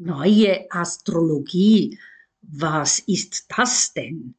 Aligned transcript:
Neue 0.00 0.70
Astrologie, 0.70 1.98
was 2.40 3.00
ist 3.00 3.46
das 3.48 3.92
denn? 3.92 4.36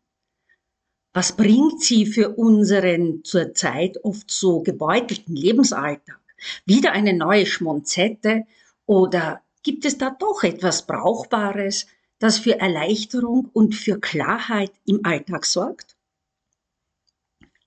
Was 1.12 1.35
bringt 1.35 1.83
sie 1.83 2.05
für 2.05 2.29
unseren 2.29 3.25
zurzeit 3.25 4.01
oft 4.06 4.32
so 4.32 4.61
gebeutelten 4.61 5.35
Lebensalltag? 5.35 6.22
Wieder 6.66 6.93
eine 6.93 7.11
neue 7.11 7.45
Schmonzette 7.45 8.45
oder 8.86 9.41
gibt 9.61 9.84
es 9.84 9.98
da 9.98 10.11
doch 10.18 10.43
etwas 10.43 10.87
Brauchbares, 10.87 11.87
das 12.19 12.39
für 12.39 12.57
Erleichterung 12.57 13.49
und 13.51 13.75
für 13.75 13.99
Klarheit 13.99 14.71
im 14.85 15.01
Alltag 15.03 15.45
sorgt? 15.45 15.97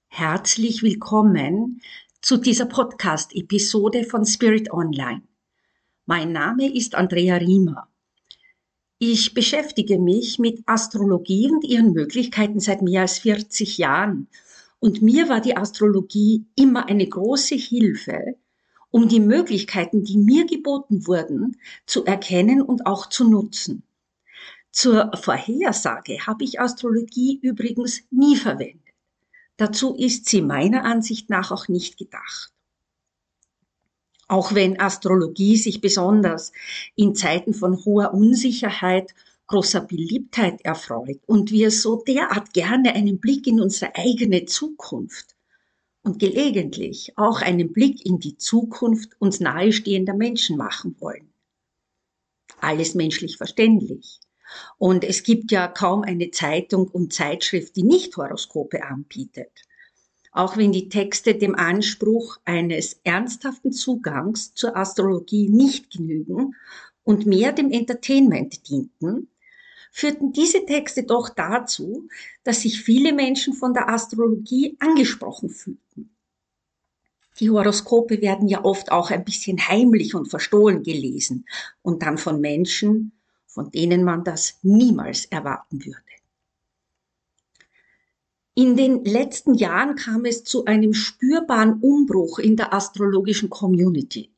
Herzlich 0.09 0.83
willkommen 0.83 1.83
zu 2.23 2.39
dieser 2.39 2.67
Podcast-Episode 2.67 4.05
von 4.05 4.25
Spirit 4.25 4.73
Online. 4.73 5.21
Mein 6.15 6.33
Name 6.33 6.71
ist 6.71 6.95
Andrea 6.95 7.37
Riemer. 7.37 7.89
Ich 8.99 9.33
beschäftige 9.33 9.99
mich 9.99 10.39
mit 10.39 10.63
Astrologie 10.67 11.51
und 11.51 11.65
ihren 11.65 11.95
Möglichkeiten 11.95 12.61
seit 12.61 12.83
mehr 12.83 13.01
als 13.01 13.21
40 13.21 13.79
Jahren. 13.79 14.29
Und 14.79 15.01
mir 15.01 15.31
war 15.31 15.41
die 15.41 15.57
Astrologie 15.57 16.45
immer 16.55 16.87
eine 16.87 17.09
große 17.09 17.55
Hilfe, 17.55 18.37
um 18.91 19.09
die 19.09 19.21
Möglichkeiten, 19.21 20.05
die 20.05 20.19
mir 20.19 20.45
geboten 20.45 21.07
wurden, 21.07 21.57
zu 21.87 22.05
erkennen 22.05 22.61
und 22.61 22.85
auch 22.85 23.09
zu 23.09 23.27
nutzen. 23.27 23.83
Zur 24.71 25.13
Vorhersage 25.17 26.27
habe 26.27 26.45
ich 26.45 26.61
Astrologie 26.61 27.39
übrigens 27.41 28.03
nie 28.11 28.37
verwendet. 28.37 28.83
Dazu 29.57 29.95
ist 29.95 30.29
sie 30.29 30.43
meiner 30.43 30.85
Ansicht 30.85 31.31
nach 31.31 31.53
auch 31.53 31.69
nicht 31.69 31.97
gedacht. 31.97 32.52
Auch 34.29 34.55
wenn 34.55 34.81
Astrologie 34.81 35.57
sich 35.57 35.81
besonders 35.81 36.53
in 36.97 37.15
Zeiten 37.15 37.55
von 37.55 37.85
hoher 37.85 38.15
Unsicherheit 38.15 39.15
großer 39.47 39.83
Beliebtheit 39.83 40.63
erfreut 40.63 41.21
und 41.27 41.51
wir 41.51 41.71
so 41.71 42.03
derart 42.03 42.55
gerne 42.55 42.95
einen 42.95 43.19
Blick 43.19 43.47
in 43.47 43.61
unsere 43.61 43.95
eigene 43.97 44.47
Zukunft 44.47 45.37
und 46.03 46.19
gelegentlich 46.19 47.13
auch 47.17 47.43
einen 47.43 47.73
Blick 47.73 48.07
in 48.07 48.19
die 48.19 48.37
Zukunft 48.37 49.11
uns 49.21 49.41
nahestehender 49.41 50.15
Menschen 50.15 50.57
machen 50.57 50.97
wollen. 51.01 51.33
Alles 52.61 52.95
menschlich 52.95 53.37
verständlich. 53.37 54.21
Und 54.79 55.05
es 55.05 55.23
gibt 55.23 55.51
ja 55.51 55.69
kaum 55.69 56.03
eine 56.03 56.31
Zeitung 56.31 56.89
und 56.89 57.13
Zeitschrift, 57.13 57.77
die 57.77 57.83
nicht 57.83 58.17
Horoskope 58.17 58.85
anbietet 58.85 59.63
auch 60.33 60.57
wenn 60.57 60.73
die 60.73 60.89
Texte 60.89 61.35
dem 61.35 61.55
Anspruch 61.55 62.39
eines 62.45 62.99
ernsthaften 63.05 63.71
Zugangs 63.71 64.55
zur 64.55 64.77
Astrologie 64.77 65.49
nicht 65.49 65.91
genügen 65.91 66.57
und 67.05 67.27
mehr 67.27 67.53
dem 67.53 67.71
Entertainment 67.71 68.69
dienten, 68.69 69.29
führten 69.93 70.33
diese 70.33 70.65
Texte 70.65 71.03
doch 71.03 71.29
dazu, 71.29 72.09
dass 72.45 72.63
sich 72.63 72.81
viele 72.81 73.13
Menschen 73.13 73.53
von 73.53 73.75
der 73.75 73.91
Astrologie 73.91 74.75
angesprochen 74.81 75.51
fühlten. 75.51 76.11
Die 77.39 77.51
Horoskope 77.51 78.23
werden 78.23 78.49
ja 78.49 78.65
oft 78.65 78.91
auch 78.91 79.11
ein 79.11 79.25
bisschen 79.25 79.69
heimlich 79.69 80.15
und 80.15 80.29
verstohlen 80.29 80.83
gelesen 80.83 81.47
und 81.83 82.03
dann 82.03 82.17
von 82.17 82.41
Menschen, 82.41 83.13
von 83.47 83.71
denen 83.71 84.03
man 84.03 84.25
das 84.25 84.59
niemals 84.63 85.27
erwarten 85.27 85.85
würde. 85.85 86.12
In 88.55 88.77
den 88.77 89.03
letzten 89.05 89.55
Jahren 89.55 89.97
kam 89.97 90.27
es 90.27 90.45
zu 90.45 90.67
einem 90.67 90.93
spürbaren 90.93 91.81
Umbruch 91.81 92.39
in 92.39 92.55
der 92.55 92.75
astrologischen 92.75 93.49
Community. 93.49 94.31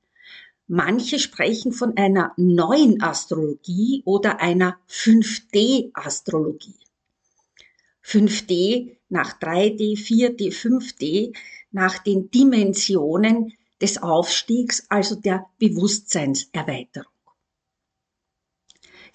Manche 0.68 1.18
sprechen 1.18 1.72
von 1.72 1.96
einer 1.96 2.32
neuen 2.36 3.02
Astrologie 3.02 4.02
oder 4.04 4.40
einer 4.40 4.78
5D-Astrologie. 4.88 6.78
5D 8.04 8.96
nach 9.08 9.40
3D, 9.40 9.98
4D, 9.98 10.52
5D 10.52 11.36
nach 11.72 11.98
den 11.98 12.30
Dimensionen 12.30 13.52
des 13.82 14.00
Aufstiegs, 14.00 14.86
also 14.90 15.16
der 15.16 15.46
Bewusstseinserweiterung. 15.58 17.13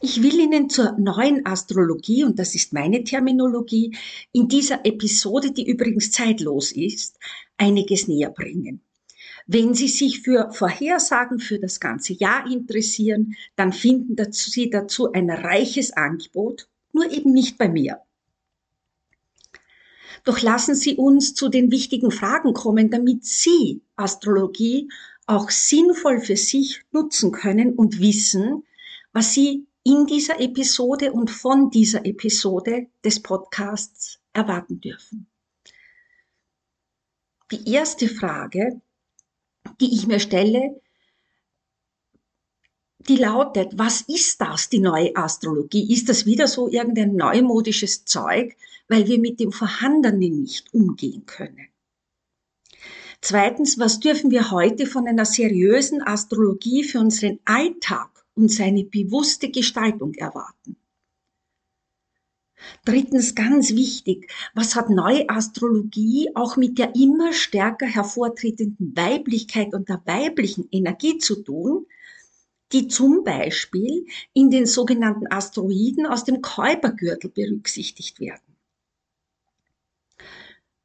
Ich 0.01 0.23
will 0.23 0.39
Ihnen 0.39 0.69
zur 0.69 0.97
neuen 0.97 1.45
Astrologie, 1.45 2.23
und 2.23 2.39
das 2.39 2.55
ist 2.55 2.71
meine 2.71 3.03
Terminologie, 3.03 3.97
in 4.31 4.47
dieser 4.47 4.85
Episode, 4.85 5.51
die 5.51 5.69
übrigens 5.69 6.11
zeitlos 6.11 6.71
ist, 6.71 7.19
einiges 7.57 8.07
näher 8.07 8.29
bringen. 8.29 8.81
Wenn 9.45 9.73
Sie 9.73 9.89
sich 9.89 10.21
für 10.21 10.53
Vorhersagen 10.53 11.39
für 11.39 11.59
das 11.59 11.81
ganze 11.81 12.13
Jahr 12.13 12.49
interessieren, 12.49 13.35
dann 13.57 13.73
finden 13.73 14.15
Sie 14.31 14.69
dazu 14.69 15.11
ein 15.11 15.29
reiches 15.29 15.91
Angebot, 15.91 16.69
nur 16.93 17.11
eben 17.11 17.33
nicht 17.33 17.57
bei 17.57 17.67
mir. 17.67 17.99
Doch 20.23 20.41
lassen 20.41 20.75
Sie 20.75 20.95
uns 20.95 21.33
zu 21.33 21.49
den 21.49 21.71
wichtigen 21.71 22.11
Fragen 22.11 22.53
kommen, 22.53 22.89
damit 22.89 23.25
Sie 23.25 23.81
Astrologie 23.97 24.87
auch 25.25 25.49
sinnvoll 25.49 26.21
für 26.21 26.37
sich 26.37 26.83
nutzen 26.91 27.31
können 27.33 27.73
und 27.73 27.99
wissen, 27.99 28.63
was 29.11 29.33
Sie 29.33 29.65
in 29.83 30.05
dieser 30.05 30.39
Episode 30.39 31.11
und 31.13 31.31
von 31.31 31.69
dieser 31.69 32.05
Episode 32.05 32.87
des 33.03 33.21
Podcasts 33.21 34.19
erwarten 34.33 34.81
dürfen. 34.81 35.27
Die 37.51 37.71
erste 37.71 38.07
Frage, 38.07 38.81
die 39.79 39.93
ich 39.93 40.05
mir 40.05 40.19
stelle, 40.19 40.81
die 43.07 43.15
lautet, 43.15 43.77
was 43.77 44.01
ist 44.01 44.39
das, 44.41 44.69
die 44.69 44.79
neue 44.79 45.15
Astrologie? 45.15 45.91
Ist 45.91 46.09
das 46.09 46.25
wieder 46.25 46.47
so 46.47 46.67
irgendein 46.67 47.15
neumodisches 47.15 48.05
Zeug, 48.05 48.55
weil 48.87 49.07
wir 49.07 49.19
mit 49.19 49.39
dem 49.39 49.51
Vorhandenen 49.51 50.41
nicht 50.41 50.73
umgehen 50.73 51.25
können? 51.25 51.69
Zweitens, 53.21 53.79
was 53.79 53.99
dürfen 53.99 54.31
wir 54.31 54.51
heute 54.51 54.85
von 54.85 55.07
einer 55.07 55.25
seriösen 55.25 56.01
Astrologie 56.01 56.83
für 56.83 56.99
unseren 56.99 57.39
Alltag 57.45 58.18
und 58.35 58.51
seine 58.51 58.83
bewusste 58.83 59.49
Gestaltung 59.49 60.13
erwarten. 60.13 60.77
Drittens 62.85 63.35
ganz 63.35 63.71
wichtig, 63.71 64.31
was 64.53 64.75
hat 64.75 64.89
neue 64.89 65.29
Astrologie 65.29 66.29
auch 66.35 66.57
mit 66.57 66.77
der 66.77 66.95
immer 66.95 67.31
stärker 67.33 67.85
hervortretenden 67.85 68.95
Weiblichkeit 68.95 69.73
und 69.73 69.87
der 69.89 70.01
weiblichen 70.05 70.67
Energie 70.71 71.17
zu 71.17 71.41
tun, 71.41 71.85
die 72.71 72.87
zum 72.87 73.23
Beispiel 73.23 74.05
in 74.33 74.49
den 74.49 74.65
sogenannten 74.65 75.31
Asteroiden 75.31 76.05
aus 76.05 76.23
dem 76.23 76.41
Käupergürtel 76.41 77.29
berücksichtigt 77.29 78.19
werden. 78.19 78.55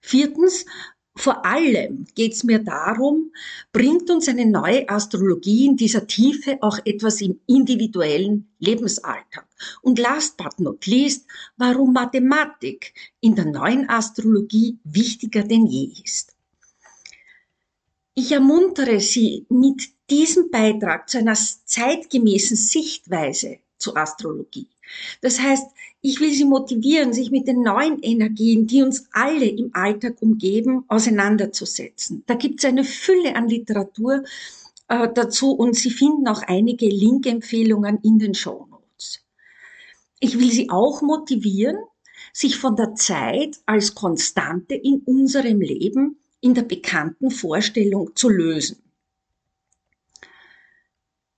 Viertens, 0.00 0.66
vor 1.16 1.44
allem 1.44 2.06
geht 2.16 2.32
es 2.32 2.42
mir 2.42 2.58
darum, 2.58 3.32
bringt 3.72 4.10
uns 4.10 4.28
eine 4.28 4.46
neue 4.46 4.88
Astrologie 4.88 5.66
in 5.66 5.76
dieser 5.76 6.06
Tiefe 6.08 6.58
auch 6.60 6.78
etwas 6.84 7.20
im 7.20 7.40
individuellen 7.46 8.48
Lebensalltag. 8.58 9.46
Und 9.80 10.00
last 10.00 10.36
but 10.36 10.58
not 10.58 10.86
least, 10.86 11.26
warum 11.56 11.92
Mathematik 11.92 12.94
in 13.20 13.36
der 13.36 13.44
neuen 13.44 13.88
Astrologie 13.88 14.78
wichtiger 14.82 15.44
denn 15.44 15.66
je 15.66 15.92
ist. 16.02 16.34
Ich 18.14 18.32
ermuntere 18.32 18.98
Sie 19.00 19.46
mit 19.48 19.88
diesem 20.10 20.50
Beitrag 20.50 21.08
zu 21.08 21.18
einer 21.18 21.34
zeitgemäßen 21.34 22.56
Sichtweise 22.56 23.58
zur 23.78 23.96
Astrologie. 23.96 24.68
Das 25.20 25.40
heißt, 25.40 25.66
ich 26.00 26.20
will 26.20 26.32
Sie 26.32 26.44
motivieren, 26.44 27.12
sich 27.12 27.30
mit 27.30 27.48
den 27.48 27.62
neuen 27.62 27.98
Energien, 28.02 28.66
die 28.66 28.82
uns 28.82 29.08
alle 29.12 29.46
im 29.46 29.70
Alltag 29.72 30.20
umgeben, 30.20 30.84
auseinanderzusetzen. 30.88 32.22
Da 32.26 32.34
gibt 32.34 32.60
es 32.60 32.66
eine 32.66 32.84
Fülle 32.84 33.34
an 33.36 33.48
Literatur 33.48 34.22
äh, 34.88 35.08
dazu 35.14 35.52
und 35.52 35.74
Sie 35.74 35.90
finden 35.90 36.28
auch 36.28 36.42
einige 36.42 36.88
Link-Empfehlungen 36.88 38.00
in 38.02 38.18
den 38.18 38.34
Show 38.34 38.66
Notes. 38.70 39.24
Ich 40.20 40.38
will 40.38 40.50
Sie 40.50 40.68
auch 40.68 41.00
motivieren, 41.00 41.78
sich 42.34 42.56
von 42.56 42.76
der 42.76 42.94
Zeit 42.94 43.56
als 43.64 43.94
Konstante 43.94 44.74
in 44.74 45.00
unserem 45.06 45.60
Leben 45.60 46.18
in 46.40 46.52
der 46.52 46.62
bekannten 46.62 47.30
Vorstellung 47.30 48.14
zu 48.14 48.28
lösen. 48.28 48.83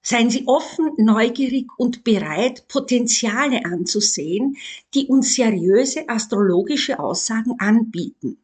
Seien 0.08 0.30
Sie 0.30 0.46
offen, 0.46 0.92
neugierig 0.98 1.66
und 1.78 2.04
bereit, 2.04 2.68
Potenziale 2.68 3.64
anzusehen, 3.64 4.56
die 4.94 5.08
uns 5.08 5.34
seriöse 5.34 6.08
astrologische 6.08 7.00
Aussagen 7.00 7.58
anbieten. 7.58 8.38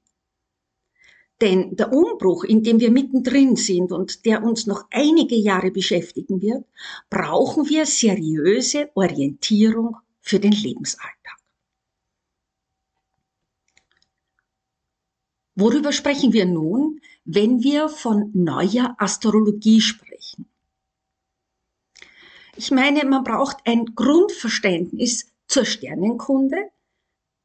Denn 1.41 1.77
der 1.77 1.93
Umbruch, 1.93 2.43
in 2.43 2.65
dem 2.65 2.81
wir 2.81 2.91
mittendrin 2.91 3.55
sind 3.55 3.93
und 3.93 4.25
der 4.27 4.43
uns 4.43 4.67
noch 4.67 4.87
einige 4.91 5.37
Jahre 5.37 5.71
beschäftigen 5.71 6.43
wird, 6.43 6.65
brauchen 7.09 7.69
wir 7.69 7.87
seriöse 7.87 8.91
Orientierung 8.95 9.99
für 10.21 10.41
den 10.41 10.51
Lebensalltag. 10.51 11.39
Worüber 15.55 15.93
sprechen 15.93 16.33
wir 16.33 16.47
nun, 16.47 17.01
wenn 17.25 17.63
wir 17.63 17.89
von 17.89 18.33
neuer 18.35 18.97
Astrologie 18.99 19.81
sprechen? 19.81 20.12
Ich 22.57 22.71
meine, 22.71 23.05
man 23.07 23.25
braucht 23.25 23.59
ein 23.65 23.95
Grundverständnis 23.95 25.33
zur 25.47 25.65
Sternenkunde, 25.65 26.71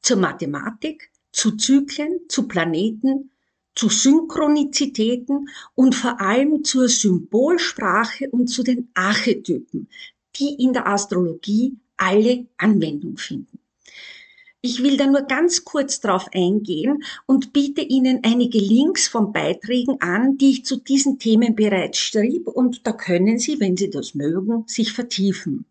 zur 0.01 0.17
Mathematik, 0.17 1.11
zu 1.31 1.55
Zyklen, 1.55 2.19
zu 2.27 2.47
Planeten, 2.47 3.31
zu 3.73 3.89
Synchronizitäten 3.89 5.49
und 5.75 5.95
vor 5.95 6.19
allem 6.19 6.63
zur 6.63 6.89
Symbolsprache 6.89 8.29
und 8.29 8.47
zu 8.47 8.63
den 8.63 8.89
Archetypen, 8.95 9.87
die 10.35 10.55
in 10.61 10.73
der 10.73 10.87
Astrologie 10.87 11.77
alle 11.95 12.47
Anwendung 12.57 13.17
finden. 13.17 13.59
Ich 14.61 14.81
will 14.81 14.97
da 14.97 15.05
nur 15.05 15.21
ganz 15.21 15.65
kurz 15.65 15.99
drauf 15.99 16.27
eingehen 16.33 17.03
und 17.27 17.53
biete 17.53 17.81
Ihnen 17.81 18.21
einige 18.23 18.57
Links 18.57 19.07
von 19.07 19.31
Beiträgen 19.31 20.01
an, 20.01 20.37
die 20.37 20.49
ich 20.51 20.65
zu 20.65 20.77
diesen 20.77 21.19
Themen 21.19 21.55
bereits 21.55 21.99
schrieb 21.99 22.47
und 22.47 22.87
da 22.87 22.91
können 22.91 23.37
Sie, 23.37 23.59
wenn 23.59 23.77
Sie 23.77 23.89
das 23.89 24.15
mögen, 24.15 24.63
sich 24.67 24.93
vertiefen. 24.93 25.65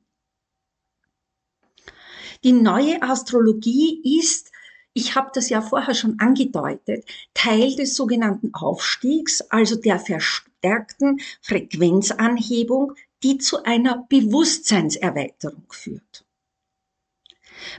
Die 2.44 2.52
neue 2.52 3.02
Astrologie 3.02 4.18
ist, 4.20 4.52
ich 4.92 5.16
habe 5.16 5.30
das 5.34 5.48
ja 5.48 5.62
vorher 5.62 5.94
schon 5.94 6.20
angedeutet, 6.20 7.04
Teil 7.34 7.74
des 7.74 7.96
sogenannten 7.96 8.54
Aufstiegs, 8.54 9.40
also 9.50 9.74
der 9.74 9.98
verstärkten 9.98 11.20
Frequenzanhebung, 11.42 12.92
die 13.22 13.38
zu 13.38 13.64
einer 13.64 14.06
Bewusstseinserweiterung 14.08 15.66
führt. 15.70 16.25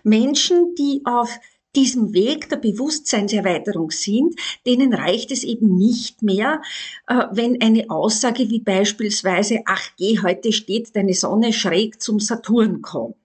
Menschen, 0.03 0.75
die 0.75 1.01
auf 1.05 1.39
diesem 1.75 2.13
Weg 2.13 2.49
der 2.49 2.57
Bewusstseinserweiterung 2.57 3.91
sind, 3.91 4.35
denen 4.65 4.93
reicht 4.93 5.31
es 5.31 5.43
eben 5.43 5.77
nicht 5.77 6.23
mehr, 6.23 6.61
äh, 7.07 7.25
wenn 7.31 7.61
eine 7.61 7.89
Aussage 7.89 8.49
wie 8.49 8.59
beispielsweise, 8.59 9.61
ach 9.65 9.89
geh, 9.97 10.19
heute 10.21 10.51
steht 10.51 10.95
deine 10.95 11.13
Sonne 11.13 11.53
schräg 11.53 12.01
zum 12.01 12.19
Saturn 12.19 12.81
kommt. 12.81 13.15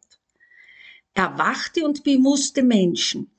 Erwachte 1.14 1.84
und 1.84 2.04
bewusste 2.04 2.62
Menschen 2.62 3.31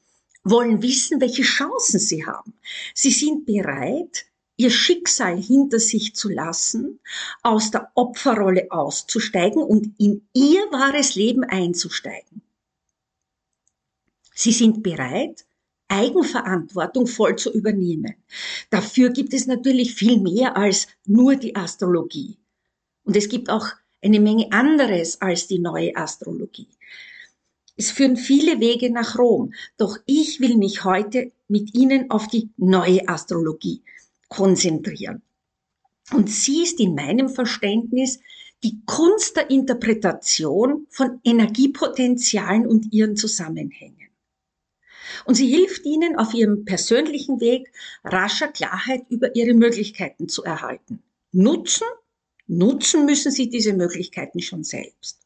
wollen 0.44 0.81
wissen, 0.81 1.21
welche 1.21 1.44
Chancen 1.44 2.00
sie 2.00 2.25
haben. 2.25 2.54
Sie 2.94 3.12
sind 3.12 3.45
bereit, 3.45 4.25
ihr 4.57 4.69
Schicksal 4.69 5.42
hinter 5.42 5.80
sich 5.80 6.15
zu 6.15 6.30
lassen, 6.30 7.00
aus 7.42 7.71
der 7.71 7.92
Opferrolle 7.95 8.68
auszusteigen 8.69 9.63
und 9.63 10.00
in 10.00 10.27
ihr 10.33 10.62
wahres 10.71 11.15
Leben 11.15 11.44
einzusteigen. 11.44 12.43
Sie 14.34 14.52
sind 14.52 14.84
bereit, 14.84 15.46
Eigenverantwortung 15.88 17.08
voll 17.08 17.36
zu 17.36 17.52
übernehmen. 17.54 18.16
Dafür 18.70 19.10
gibt 19.10 19.34
es 19.34 19.46
natürlich 19.46 19.94
viel 19.94 20.20
mehr 20.20 20.58
als 20.58 20.88
nur 21.06 21.36
die 21.36 21.56
Astrologie. 21.56 22.38
Und 23.04 23.16
es 23.16 23.30
gibt 23.30 23.50
auch 23.50 23.68
eine 24.02 24.20
Menge 24.20 24.52
anderes 24.52 25.22
als 25.22 25.48
die 25.48 25.60
neue 25.60 25.96
Astrologie. 25.96 26.68
Es 27.76 27.92
führen 27.92 28.18
viele 28.18 28.60
Wege 28.60 28.92
nach 28.92 29.18
Rom, 29.18 29.54
doch 29.78 29.98
ich 30.06 30.40
will 30.40 30.58
mich 30.58 30.84
heute 30.84 31.32
mit 31.48 31.74
Ihnen 31.74 32.12
auf 32.12 32.28
die 32.28 32.50
neue 32.58 33.08
Astrologie 33.08 33.82
konzentrieren. 34.30 35.22
Und 36.12 36.30
sie 36.30 36.64
ist 36.64 36.80
in 36.80 36.96
meinem 36.96 37.30
Verständnis 37.30 38.20
die 38.64 38.82
Kunst 38.86 39.36
der 39.36 39.50
Interpretation 39.50 40.88
von 40.90 41.20
Energiepotenzialen 41.24 42.68
und 42.68 42.94
ihren 42.94 43.16
Zusammenhängen. 43.16 44.03
Und 45.25 45.36
sie 45.36 45.48
hilft 45.48 45.86
ihnen 45.86 46.18
auf 46.18 46.33
ihrem 46.33 46.65
persönlichen 46.65 47.39
Weg 47.39 47.71
rascher 48.04 48.48
Klarheit 48.48 49.04
über 49.10 49.36
ihre 49.36 49.54
Möglichkeiten 49.54 50.27
zu 50.27 50.44
erhalten. 50.44 51.01
Nutzen? 51.31 51.88
Nutzen 52.48 53.06
müssen 53.06 53.31
sie 53.31 53.50
diese 53.50 53.74
Möglichkeiten 53.74 54.42
schon 54.42 54.63
selbst. 54.63 55.19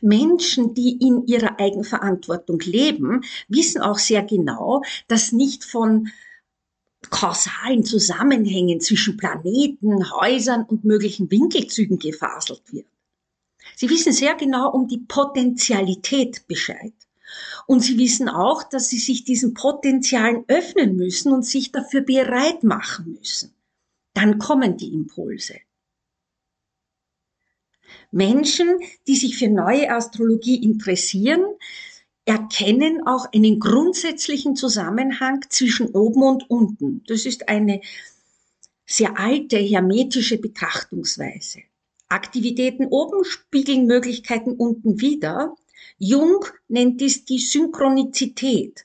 Menschen, 0.00 0.74
die 0.74 0.98
in 1.00 1.26
ihrer 1.26 1.58
Eigenverantwortung 1.58 2.60
leben, 2.60 3.24
wissen 3.48 3.82
auch 3.82 3.98
sehr 3.98 4.22
genau, 4.22 4.82
dass 5.08 5.32
nicht 5.32 5.64
von 5.64 6.08
kausalen 7.10 7.84
Zusammenhängen 7.84 8.80
zwischen 8.80 9.16
Planeten, 9.16 10.10
Häusern 10.12 10.64
und 10.64 10.84
möglichen 10.84 11.30
Winkelzügen 11.30 11.98
gefaselt 11.98 12.62
wird. 12.72 12.86
Sie 13.76 13.90
wissen 13.90 14.12
sehr 14.12 14.34
genau 14.34 14.70
um 14.70 14.88
die 14.88 14.98
Potentialität 14.98 16.46
Bescheid. 16.46 16.92
Und 17.66 17.80
sie 17.80 17.98
wissen 17.98 18.28
auch, 18.28 18.62
dass 18.62 18.88
sie 18.88 18.98
sich 18.98 19.24
diesen 19.24 19.54
Potenzialen 19.54 20.44
öffnen 20.48 20.96
müssen 20.96 21.32
und 21.32 21.44
sich 21.44 21.72
dafür 21.72 22.02
bereit 22.02 22.62
machen 22.62 23.16
müssen. 23.18 23.54
Dann 24.12 24.38
kommen 24.38 24.76
die 24.76 24.92
Impulse. 24.92 25.56
Menschen, 28.10 28.78
die 29.08 29.16
sich 29.16 29.36
für 29.36 29.48
neue 29.48 29.90
Astrologie 29.90 30.62
interessieren, 30.62 31.44
erkennen 32.24 33.06
auch 33.06 33.32
einen 33.32 33.58
grundsätzlichen 33.58 34.56
Zusammenhang 34.56 35.44
zwischen 35.48 35.88
oben 35.88 36.22
und 36.22 36.48
unten. 36.48 37.02
Das 37.06 37.26
ist 37.26 37.48
eine 37.48 37.80
sehr 38.86 39.18
alte 39.18 39.56
hermetische 39.56 40.38
Betrachtungsweise. 40.38 41.60
Aktivitäten 42.08 42.86
oben 42.86 43.24
spiegeln 43.24 43.86
Möglichkeiten 43.86 44.52
unten 44.52 45.00
wider 45.00 45.54
Jung 45.98 46.44
nennt 46.68 47.00
dies 47.00 47.24
die 47.24 47.38
Synchronizität. 47.38 48.84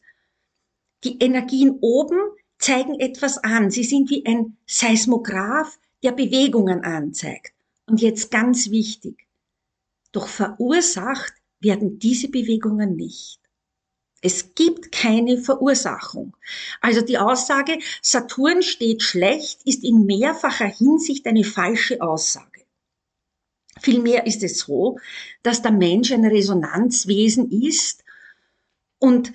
Die 1.04 1.18
Energien 1.20 1.78
oben 1.82 2.20
zeigen 2.58 3.00
etwas 3.00 3.38
an. 3.38 3.72
Sie 3.72 3.84
sind 3.84 4.10
wie 4.10 4.26
ein 4.26 4.58
Seismograph, 4.68 5.80
der 6.04 6.12
Bewegungen 6.12 6.84
anzeigt. 6.84 7.54
Und 7.88 8.02
jetzt 8.02 8.32
ganz 8.32 8.70
wichtig. 8.70 9.28
Doch 10.12 10.28
verursacht 10.28 11.34
werden 11.60 12.00
diese 12.00 12.30
Bewegungen 12.30 12.96
nicht. 12.96 13.40
Es 14.22 14.54
gibt 14.54 14.92
keine 14.92 15.38
Verursachung. 15.38 16.36
Also 16.82 17.02
die 17.02 17.18
Aussage, 17.18 17.80
Saturn 18.02 18.62
steht 18.62 19.02
schlecht, 19.02 19.62
ist 19.64 19.84
in 19.84 20.06
mehrfacher 20.06 20.68
Hinsicht 20.68 21.26
eine 21.26 21.46
falsche 21.46 22.02
Aussage. 22.02 22.49
Vielmehr 23.82 24.26
ist 24.26 24.44
es 24.44 24.60
so, 24.60 24.98
dass 25.44 25.62
der 25.62 25.72
Mensch 25.72 26.12
ein 26.12 26.26
Resonanzwesen 26.26 27.52
ist 27.52 28.04
und 29.00 29.34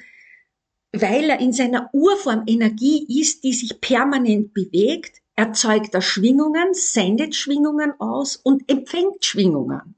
weil 0.92 1.30
er 1.30 1.40
in 1.40 1.52
seiner 1.52 1.90
Urform 1.92 2.44
Energie 2.46 3.20
ist, 3.20 3.42
die 3.42 3.52
sich 3.52 3.80
permanent 3.80 4.54
bewegt, 4.54 5.20
erzeugt 5.34 5.94
er 5.94 6.02
Schwingungen, 6.02 6.72
sendet 6.72 7.34
Schwingungen 7.34 7.98
aus 7.98 8.36
und 8.36 8.70
empfängt 8.70 9.24
Schwingungen. 9.24 9.96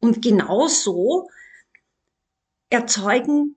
Und 0.00 0.22
genauso 0.22 1.28
erzeugen 2.70 3.56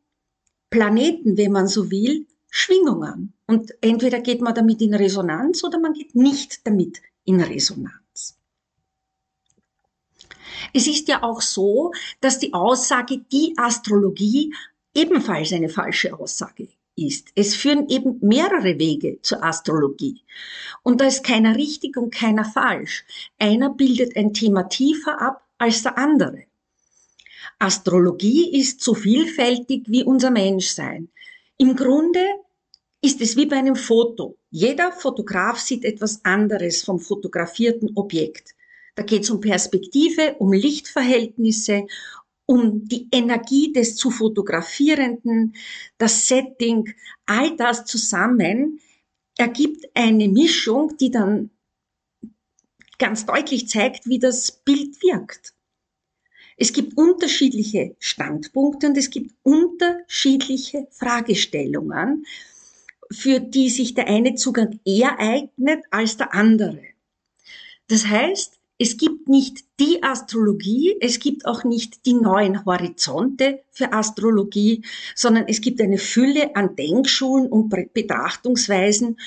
Planeten, 0.72 1.38
wenn 1.38 1.52
man 1.52 1.68
so 1.68 1.92
will, 1.92 2.26
Schwingungen. 2.50 3.34
Und 3.46 3.72
entweder 3.82 4.20
geht 4.20 4.42
man 4.42 4.56
damit 4.56 4.82
in 4.82 4.96
Resonanz 4.96 5.64
oder 5.64 5.80
man 5.80 5.94
geht 5.94 6.16
nicht 6.16 6.66
damit 6.66 7.02
in 7.24 7.40
Resonanz. 7.40 8.01
Es 10.74 10.88
ist 10.88 11.08
ja 11.08 11.24
auch 11.24 11.42
so, 11.42 11.92
dass 12.20 12.40
die 12.40 12.54
Aussage, 12.54 13.20
die 13.32 13.54
Astrologie 13.58 14.54
ebenfalls 14.94 15.54
eine 15.54 15.70
falsche 15.70 16.18
Aussage 16.18 16.70
ist. 16.96 17.30
Es 17.36 17.56
führen 17.56 17.88
eben 17.90 18.20
mehrere 18.22 18.78
Wege 18.78 19.20
zur 19.22 19.44
Astrologie. 19.44 20.22
Und 20.84 21.02
da 21.02 21.06
ist 21.06 21.24
keiner 21.24 21.56
richtig 21.56 21.98
und 21.98 22.14
keiner 22.14 22.46
falsch. 22.46 23.06
Einer 23.38 23.70
bildet 23.70 24.16
ein 24.16 24.34
Thema 24.34 24.64
tiefer 24.64 25.22
ab 25.22 25.48
als 25.58 25.84
der 25.84 25.98
andere. 25.98 26.44
Astrologie 27.60 28.58
ist 28.60 28.82
so 28.82 28.94
vielfältig 28.94 29.84
wie 29.88 30.04
unser 30.04 30.32
Menschsein. 30.32 31.10
Im 31.58 31.76
Grunde 31.76 32.26
ist 33.02 33.22
es 33.22 33.36
wie 33.36 33.46
bei 33.46 33.58
einem 33.58 33.76
Foto. 33.76 34.38
Jeder 34.50 34.92
Fotograf 34.92 35.60
sieht 35.60 35.86
etwas 35.86 36.26
anderes 36.26 36.84
vom 36.84 37.00
fotografierten 37.00 37.92
Objekt. 37.96 38.56
Da 38.96 39.04
geht 39.04 39.24
es 39.24 39.30
um 39.30 39.40
Perspektive, 39.40 40.36
um 40.40 40.52
Lichtverhältnisse, 40.52 41.88
um 42.46 42.86
die 42.88 43.08
Energie 43.12 43.72
des 43.72 43.96
zu 43.96 44.12
fotografierenden, 44.12 45.56
das 45.98 46.28
Setting, 46.28 46.94
all 47.26 47.56
das 47.56 47.86
zusammen 47.86 48.80
ergibt 49.38 49.86
eine 49.94 50.28
Mischung, 50.28 50.98
die 50.98 51.12
dann 51.12 51.50
ganz 53.00 53.26
deutlich 53.26 53.68
zeigt, 53.68 54.08
wie 54.08 54.20
das 54.20 54.52
Bild 54.52 55.02
wirkt. 55.02 55.54
Es 56.58 56.74
gibt 56.74 56.96
unterschiedliche 56.96 57.96
Standpunkte 57.98 58.88
und 58.88 58.98
es 58.98 59.10
gibt 59.10 59.34
unterschiedliche 59.42 60.88
Fragestellungen, 60.92 62.26
für 63.12 63.40
die 63.40 63.70
sich 63.70 63.96
der 63.96 64.08
eine 64.08 64.36
Zugang 64.36 64.80
eher 64.86 65.18
eignet 65.18 65.84
als 65.90 66.18
der 66.18 66.34
andere. 66.36 66.84
Das 67.88 68.06
heißt, 68.06 68.61
es 68.82 68.98
gibt 68.98 69.30
nicht 69.30 69.60
die 69.80 70.02
Astrologie, 70.02 70.98
es 71.02 71.20
gibt 71.20 71.46
auch 71.46 71.64
nicht 71.64 72.08
die 72.08 72.16
neuen 72.16 72.66
Horizonte 72.66 73.62
für 73.70 73.94
Astrologie, 73.94 74.84
sondern 75.14 75.48
es 75.48 75.62
gibt 75.62 75.80
eine 75.82 76.00
Fülle 76.00 76.56
an 76.56 76.76
Denkschulen 76.76 77.46
und 77.46 77.70
Betrachtungsweisen. 77.70 79.20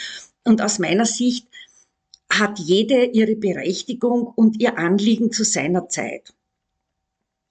Und 0.43 0.61
aus 0.61 0.81
meiner 0.81 1.07
Sicht 1.07 1.47
hat 2.29 2.59
jede 2.59 3.05
ihre 3.05 3.37
Berechtigung 3.37 4.27
und 4.27 4.61
ihr 4.61 4.77
Anliegen 4.77 5.31
zu 5.31 5.45
seiner 5.45 5.89
Zeit. 5.89 6.35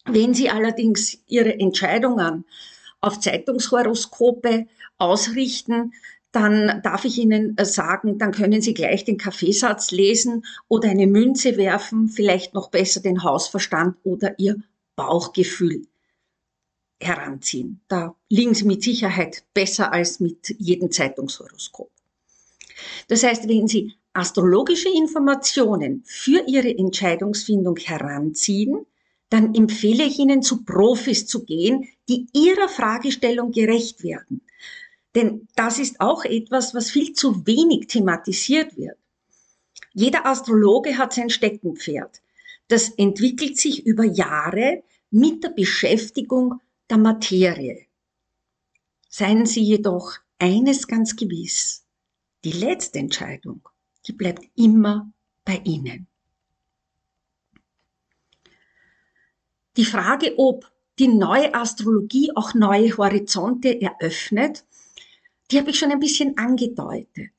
Wenn 0.03 0.33
Sie 0.33 0.49
allerdings 0.49 1.19
Ihre 1.27 1.57
Entscheidungen 1.57 2.43
auf 2.99 3.21
Zeitungshoroskope 3.21 4.67
ausrichten, 4.97 5.93
dann 6.33 6.81
darf 6.81 7.05
ich 7.05 7.19
Ihnen 7.19 7.55
äh, 7.57 7.63
sagen, 7.63 8.17
dann 8.17 8.31
können 8.31 8.61
Sie 8.61 8.73
gleich 8.73 9.05
den 9.05 9.17
Kaffeesatz 9.17 9.91
lesen 9.91 10.43
oder 10.67 10.89
eine 10.89 11.07
Münze 11.07 11.57
werfen, 11.57 12.09
vielleicht 12.09 12.53
noch 12.53 12.69
besser 12.69 12.99
den 12.99 13.23
Hausverstand 13.23 13.95
oder 14.03 14.37
Ihr 14.39 14.57
Bauchgefühl 14.95 15.87
heranziehen. 16.99 17.81
Da 17.87 18.15
liegen 18.29 18.55
Sie 18.55 18.65
mit 18.65 18.83
Sicherheit 18.83 19.43
besser 19.53 19.93
als 19.93 20.19
mit 20.19 20.55
jedem 20.57 20.91
Zeitungshoroskop. 20.91 21.91
Das 23.07 23.23
heißt, 23.23 23.47
wenn 23.47 23.67
Sie 23.67 23.93
astrologische 24.13 24.89
Informationen 24.89 26.01
für 26.05 26.43
Ihre 26.47 26.75
Entscheidungsfindung 26.75 27.77
heranziehen, 27.77 28.87
dann 29.29 29.53
empfehle 29.53 30.03
ich 30.03 30.17
Ihnen, 30.17 30.41
zu 30.41 30.63
Profis 30.63 31.27
zu 31.27 31.43
gehen, 31.43 31.87
die 32.09 32.25
Ihrer 32.33 32.69
Fragestellung 32.69 33.51
gerecht 33.51 34.03
werden. 34.03 34.41
Denn 35.15 35.47
das 35.55 35.79
ist 35.79 36.01
auch 36.01 36.25
etwas, 36.25 36.73
was 36.73 36.89
viel 36.89 37.13
zu 37.13 37.45
wenig 37.45 37.87
thematisiert 37.87 38.75
wird. 38.77 38.97
Jeder 39.93 40.25
Astrologe 40.25 40.97
hat 40.97 41.13
sein 41.13 41.29
Steckenpferd. 41.29 42.21
Das 42.67 42.89
entwickelt 42.89 43.57
sich 43.57 43.85
über 43.85 44.03
Jahre 44.03 44.83
mit 45.11 45.43
der 45.43 45.49
Beschäftigung 45.49 46.59
der 46.89 46.97
Materie. 46.97 47.85
Seien 49.07 49.45
Sie 49.45 49.61
jedoch 49.61 50.17
eines 50.39 50.87
ganz 50.87 51.15
gewiss. 51.15 51.85
Die 52.43 52.51
letzte 52.51 52.99
Entscheidung, 52.99 53.69
die 54.07 54.13
bleibt 54.13 54.43
immer 54.55 55.11
bei 55.45 55.61
Ihnen. 55.63 56.07
Die 59.77 59.85
Frage, 59.85 60.33
ob 60.37 60.71
die 60.99 61.07
neue 61.07 61.53
Astrologie 61.53 62.31
auch 62.35 62.53
neue 62.53 62.95
Horizonte 62.97 63.79
eröffnet, 63.81 64.65
die 65.53 65.59
habe 65.59 65.69
ich 65.69 65.77
schon 65.77 65.91
ein 65.91 65.99
bisschen 65.99 66.35
angedeutet. 66.37 67.31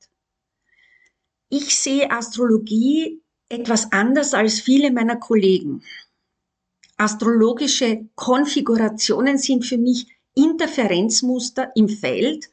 Ich 1.49 1.77
sehe 1.77 2.09
Astrologie 2.09 3.21
etwas 3.49 3.91
anders 3.91 4.33
als 4.33 4.61
viele 4.61 4.89
meiner 4.89 5.17
Kollegen. 5.17 5.83
Astrologische 6.95 8.07
Konfigurationen 8.15 9.37
sind 9.37 9.65
für 9.65 9.77
mich 9.77 10.07
Interferenzmuster 10.33 11.71
im 11.75 11.89
Feld. 11.89 12.49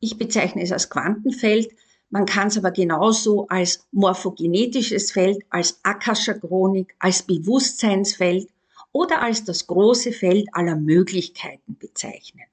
Ich 0.00 0.18
bezeichne 0.18 0.62
es 0.62 0.72
als 0.72 0.90
Quantenfeld. 0.90 1.70
Man 2.10 2.26
kann 2.26 2.48
es 2.48 2.58
aber 2.58 2.72
genauso 2.72 3.46
als 3.46 3.86
morphogenetisches 3.92 5.12
Feld, 5.12 5.44
als 5.50 5.78
Akasha 5.84 6.34
Chronik, 6.34 6.96
als 6.98 7.22
Bewusstseinsfeld 7.22 8.48
oder 8.90 9.22
als 9.22 9.44
das 9.44 9.68
große 9.68 10.10
Feld 10.10 10.48
aller 10.52 10.74
Möglichkeiten 10.74 11.78
bezeichnen. 11.78 12.46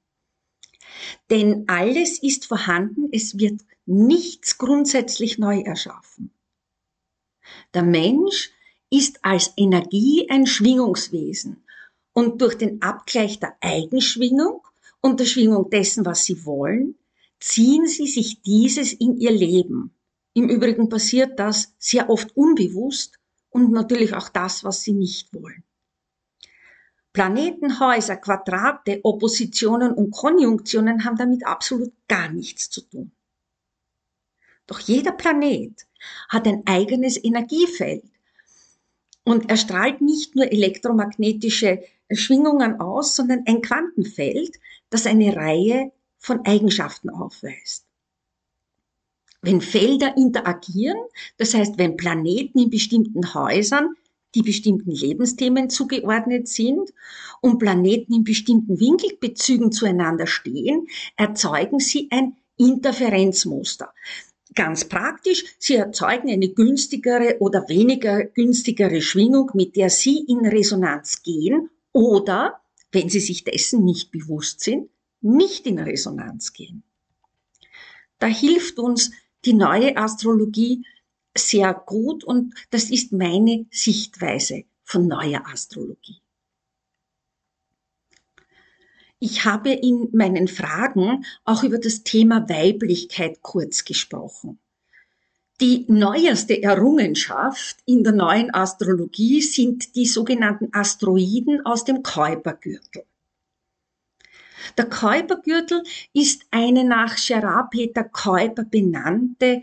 Denn 1.30 1.64
alles 1.68 2.22
ist 2.22 2.46
vorhanden, 2.46 3.08
es 3.12 3.38
wird 3.38 3.60
nichts 3.86 4.58
grundsätzlich 4.58 5.38
neu 5.38 5.60
erschaffen. 5.60 6.30
Der 7.74 7.82
Mensch 7.82 8.50
ist 8.90 9.24
als 9.24 9.52
Energie 9.56 10.28
ein 10.30 10.46
Schwingungswesen 10.46 11.64
und 12.12 12.40
durch 12.40 12.56
den 12.56 12.82
Abgleich 12.82 13.38
der 13.40 13.56
Eigenschwingung 13.60 14.62
und 15.00 15.20
der 15.20 15.26
Schwingung 15.26 15.70
dessen, 15.70 16.04
was 16.04 16.24
sie 16.24 16.44
wollen, 16.44 16.96
ziehen 17.38 17.86
sie 17.86 18.06
sich 18.06 18.42
dieses 18.42 18.92
in 18.92 19.18
ihr 19.18 19.32
Leben. 19.32 19.92
Im 20.32 20.48
Übrigen 20.48 20.88
passiert 20.88 21.38
das 21.38 21.74
sehr 21.78 22.10
oft 22.10 22.36
unbewusst 22.36 23.18
und 23.50 23.70
natürlich 23.72 24.14
auch 24.14 24.28
das, 24.28 24.64
was 24.64 24.82
sie 24.82 24.92
nicht 24.92 25.32
wollen. 25.34 25.62
Planetenhäuser, 27.16 28.16
Quadrate, 28.16 29.00
Oppositionen 29.02 29.92
und 29.92 30.10
Konjunktionen 30.10 31.02
haben 31.06 31.16
damit 31.16 31.46
absolut 31.46 31.94
gar 32.08 32.28
nichts 32.28 32.68
zu 32.68 32.82
tun. 32.82 33.10
Doch 34.66 34.80
jeder 34.80 35.12
Planet 35.12 35.86
hat 36.28 36.46
ein 36.46 36.64
eigenes 36.66 37.16
Energiefeld 37.24 38.04
und 39.24 39.48
er 39.48 39.56
strahlt 39.56 40.02
nicht 40.02 40.36
nur 40.36 40.52
elektromagnetische 40.52 41.82
Schwingungen 42.12 42.80
aus, 42.80 43.16
sondern 43.16 43.44
ein 43.46 43.62
Quantenfeld, 43.62 44.54
das 44.90 45.06
eine 45.06 45.34
Reihe 45.34 45.92
von 46.18 46.44
Eigenschaften 46.44 47.08
aufweist. 47.08 47.86
Wenn 49.40 49.62
Felder 49.62 50.18
interagieren, 50.18 50.98
das 51.38 51.54
heißt, 51.54 51.78
wenn 51.78 51.96
Planeten 51.96 52.58
in 52.58 52.68
bestimmten 52.68 53.32
Häusern 53.32 53.94
die 54.36 54.42
bestimmten 54.42 54.90
Lebensthemen 54.90 55.70
zugeordnet 55.70 56.46
sind 56.46 56.92
und 57.40 57.58
Planeten 57.58 58.12
in 58.12 58.22
bestimmten 58.22 58.78
Winkelbezügen 58.78 59.72
zueinander 59.72 60.26
stehen, 60.26 60.86
erzeugen 61.16 61.80
sie 61.80 62.08
ein 62.10 62.36
Interferenzmuster. 62.58 63.92
Ganz 64.54 64.84
praktisch, 64.84 65.44
sie 65.58 65.74
erzeugen 65.74 66.30
eine 66.30 66.50
günstigere 66.50 67.36
oder 67.40 67.68
weniger 67.68 68.24
günstigere 68.24 69.00
Schwingung, 69.00 69.50
mit 69.54 69.74
der 69.74 69.90
sie 69.90 70.18
in 70.28 70.46
Resonanz 70.46 71.22
gehen 71.22 71.70
oder, 71.92 72.60
wenn 72.92 73.08
sie 73.08 73.20
sich 73.20 73.42
dessen 73.42 73.84
nicht 73.84 74.10
bewusst 74.10 74.60
sind, 74.60 74.90
nicht 75.22 75.66
in 75.66 75.78
Resonanz 75.78 76.52
gehen. 76.52 76.82
Da 78.18 78.26
hilft 78.26 78.78
uns 78.78 79.12
die 79.46 79.54
neue 79.54 79.96
Astrologie 79.96 80.84
sehr 81.38 81.74
gut 81.74 82.24
und 82.24 82.54
das 82.70 82.90
ist 82.90 83.12
meine 83.12 83.66
Sichtweise 83.70 84.64
von 84.84 85.06
neuer 85.06 85.42
Astrologie. 85.46 86.20
Ich 89.18 89.44
habe 89.44 89.70
in 89.70 90.08
meinen 90.12 90.46
Fragen 90.46 91.24
auch 91.44 91.62
über 91.62 91.78
das 91.78 92.02
Thema 92.02 92.48
Weiblichkeit 92.48 93.40
kurz 93.42 93.84
gesprochen. 93.84 94.58
Die 95.62 95.86
neueste 95.88 96.62
Errungenschaft 96.62 97.78
in 97.86 98.04
der 98.04 98.12
neuen 98.12 98.52
Astrologie 98.52 99.40
sind 99.40 99.96
die 99.96 100.04
sogenannten 100.04 100.68
Asteroiden 100.72 101.64
aus 101.64 101.84
dem 101.84 102.02
Kuipergürtel. 102.02 103.04
Der 104.76 104.86
Kuipergürtel 104.86 105.82
ist 106.12 106.44
eine 106.50 106.84
nach 106.84 107.16
Gerard 107.16 107.70
Peter 107.70 108.04
Kuiper 108.04 108.64
benannte 108.64 109.62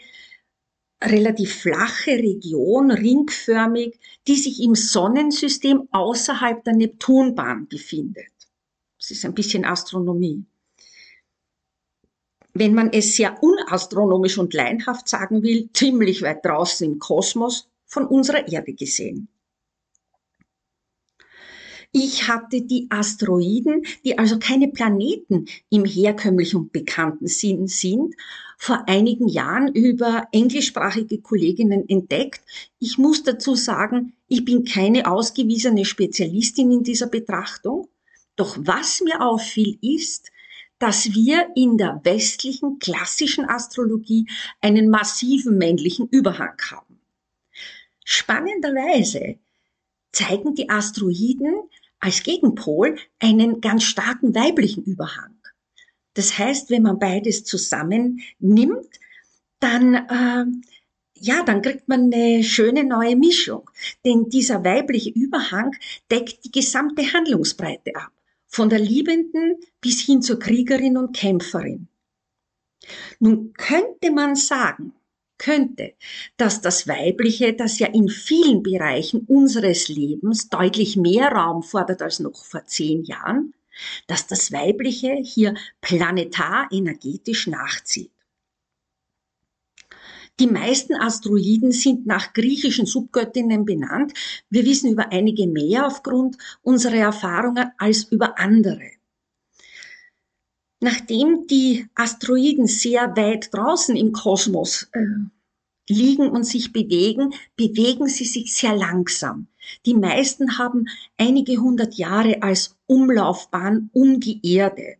relativ 1.03 1.61
flache 1.61 2.11
Region, 2.11 2.91
ringförmig, 2.91 3.99
die 4.27 4.35
sich 4.35 4.61
im 4.61 4.75
Sonnensystem 4.75 5.87
außerhalb 5.91 6.63
der 6.63 6.73
Neptunbahn 6.73 7.67
befindet. 7.67 8.31
Das 8.99 9.11
ist 9.11 9.25
ein 9.25 9.33
bisschen 9.33 9.65
Astronomie. 9.65 10.45
Wenn 12.53 12.73
man 12.73 12.91
es 12.93 13.15
sehr 13.15 13.41
unastronomisch 13.41 14.37
und 14.37 14.53
leinhaft 14.53 15.09
sagen 15.09 15.41
will, 15.43 15.69
ziemlich 15.73 16.21
weit 16.21 16.45
draußen 16.45 16.85
im 16.85 16.99
Kosmos 16.99 17.67
von 17.85 18.05
unserer 18.05 18.47
Erde 18.47 18.73
gesehen. 18.73 19.27
Ich 21.95 22.27
hatte 22.27 22.61
die 22.61 22.87
Asteroiden, 22.89 23.85
die 24.03 24.17
also 24.17 24.39
keine 24.39 24.67
Planeten 24.67 25.45
im 25.69 25.85
herkömmlichen 25.85 26.61
und 26.61 26.71
bekannten 26.71 27.27
Sinn 27.27 27.67
sind, 27.67 28.15
vor 28.63 28.87
einigen 28.87 29.27
Jahren 29.27 29.67
über 29.73 30.29
englischsprachige 30.31 31.19
Kolleginnen 31.19 31.89
entdeckt. 31.89 32.45
Ich 32.79 32.97
muss 32.97 33.21
dazu 33.21 33.55
sagen, 33.55 34.13
ich 34.29 34.45
bin 34.45 34.63
keine 34.63 35.11
ausgewiesene 35.11 35.83
Spezialistin 35.83 36.71
in 36.71 36.81
dieser 36.81 37.07
Betrachtung. 37.07 37.89
Doch 38.37 38.57
was 38.57 39.01
mir 39.01 39.19
auffiel 39.19 39.77
ist, 39.81 40.31
dass 40.79 41.13
wir 41.13 41.49
in 41.57 41.77
der 41.77 41.99
westlichen 42.05 42.79
klassischen 42.79 43.49
Astrologie 43.49 44.29
einen 44.61 44.89
massiven 44.89 45.57
männlichen 45.57 46.07
Überhang 46.07 46.55
haben. 46.71 47.01
Spannenderweise 48.05 49.39
zeigen 50.13 50.55
die 50.55 50.69
Asteroiden 50.69 51.55
als 51.99 52.23
Gegenpol 52.23 52.97
einen 53.19 53.59
ganz 53.59 53.83
starken 53.83 54.33
weiblichen 54.33 54.85
Überhang. 54.85 55.35
Das 56.13 56.37
heißt, 56.37 56.69
wenn 56.69 56.83
man 56.83 56.99
beides 56.99 57.43
zusammen 57.43 58.21
nimmt, 58.39 58.99
dann, 59.59 59.95
äh, 59.95 60.45
ja, 61.15 61.43
dann 61.43 61.61
kriegt 61.61 61.87
man 61.87 62.13
eine 62.13 62.43
schöne 62.43 62.83
neue 62.83 63.15
Mischung. 63.15 63.69
Denn 64.05 64.29
dieser 64.29 64.63
weibliche 64.63 65.09
Überhang 65.09 65.71
deckt 66.11 66.45
die 66.45 66.51
gesamte 66.51 67.13
Handlungsbreite 67.13 67.95
ab. 67.95 68.11
Von 68.47 68.69
der 68.69 68.79
Liebenden 68.79 69.55
bis 69.81 70.01
hin 70.01 70.21
zur 70.21 70.37
Kriegerin 70.37 70.97
und 70.97 71.15
Kämpferin. 71.15 71.87
Nun 73.19 73.53
könnte 73.53 74.11
man 74.11 74.35
sagen, 74.35 74.93
könnte, 75.37 75.93
dass 76.37 76.61
das 76.61 76.87
Weibliche, 76.87 77.53
das 77.53 77.79
ja 77.79 77.87
in 77.87 78.09
vielen 78.09 78.63
Bereichen 78.63 79.21
unseres 79.27 79.87
Lebens 79.87 80.49
deutlich 80.49 80.95
mehr 80.95 81.29
Raum 81.29 81.63
fordert 81.63 82.01
als 82.01 82.19
noch 82.19 82.45
vor 82.45 82.65
zehn 82.65 83.03
Jahren, 83.03 83.53
dass 84.07 84.27
das 84.27 84.51
Weibliche 84.51 85.13
hier 85.23 85.55
planetar 85.81 86.67
energetisch 86.71 87.47
nachzieht. 87.47 88.11
Die 90.39 90.47
meisten 90.47 90.95
Asteroiden 90.95 91.71
sind 91.71 92.07
nach 92.07 92.33
griechischen 92.33 92.87
Subgöttinnen 92.87 93.65
benannt. 93.65 94.13
Wir 94.49 94.65
wissen 94.65 94.91
über 94.91 95.11
einige 95.11 95.45
mehr 95.45 95.85
aufgrund 95.85 96.37
unserer 96.63 96.95
Erfahrungen 96.95 97.71
als 97.77 98.05
über 98.05 98.39
andere. 98.39 98.91
Nachdem 100.79 101.45
die 101.47 101.85
Asteroiden 101.93 102.67
sehr 102.67 103.15
weit 103.15 103.53
draußen 103.53 103.95
im 103.95 104.11
Kosmos 104.11 104.89
äh, 104.93 104.99
liegen 105.89 106.29
und 106.29 106.45
sich 106.45 106.71
bewegen, 106.71 107.33
bewegen 107.55 108.07
sie 108.07 108.25
sich 108.25 108.53
sehr 108.53 108.75
langsam. 108.75 109.47
Die 109.85 109.93
meisten 109.93 110.57
haben 110.57 110.85
einige 111.17 111.57
hundert 111.57 111.95
Jahre 111.95 112.41
als 112.41 112.77
Umlaufbahn 112.85 113.89
um 113.93 114.19
die 114.19 114.39
Erde. 114.43 114.97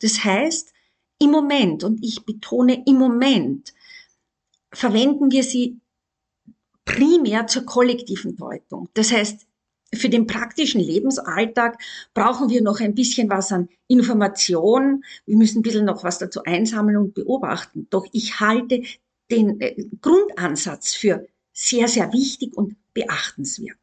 Das 0.00 0.24
heißt, 0.24 0.72
im 1.18 1.30
Moment, 1.30 1.84
und 1.84 2.04
ich 2.04 2.24
betone 2.24 2.82
im 2.86 2.96
Moment, 2.96 3.72
verwenden 4.72 5.30
wir 5.30 5.44
sie 5.44 5.78
primär 6.84 7.46
zur 7.46 7.64
kollektiven 7.64 8.36
Deutung. 8.36 8.88
Das 8.94 9.12
heißt, 9.12 9.46
für 9.94 10.08
den 10.08 10.26
praktischen 10.26 10.80
Lebensalltag 10.80 11.78
brauchen 12.14 12.48
wir 12.48 12.62
noch 12.62 12.80
ein 12.80 12.94
bisschen 12.94 13.28
was 13.28 13.52
an 13.52 13.68
Information. 13.88 15.04
Wir 15.26 15.36
müssen 15.36 15.58
ein 15.58 15.62
bisschen 15.62 15.84
noch 15.84 16.02
was 16.02 16.18
dazu 16.18 16.42
einsammeln 16.44 16.96
und 16.96 17.14
beobachten. 17.14 17.86
Doch 17.90 18.06
ich 18.12 18.40
halte 18.40 18.82
den 19.32 19.60
äh, 19.60 19.74
Grundansatz 20.00 20.94
für 20.94 21.26
sehr, 21.52 21.88
sehr 21.88 22.12
wichtig 22.12 22.56
und 22.56 22.76
beachtenswert. 22.94 23.76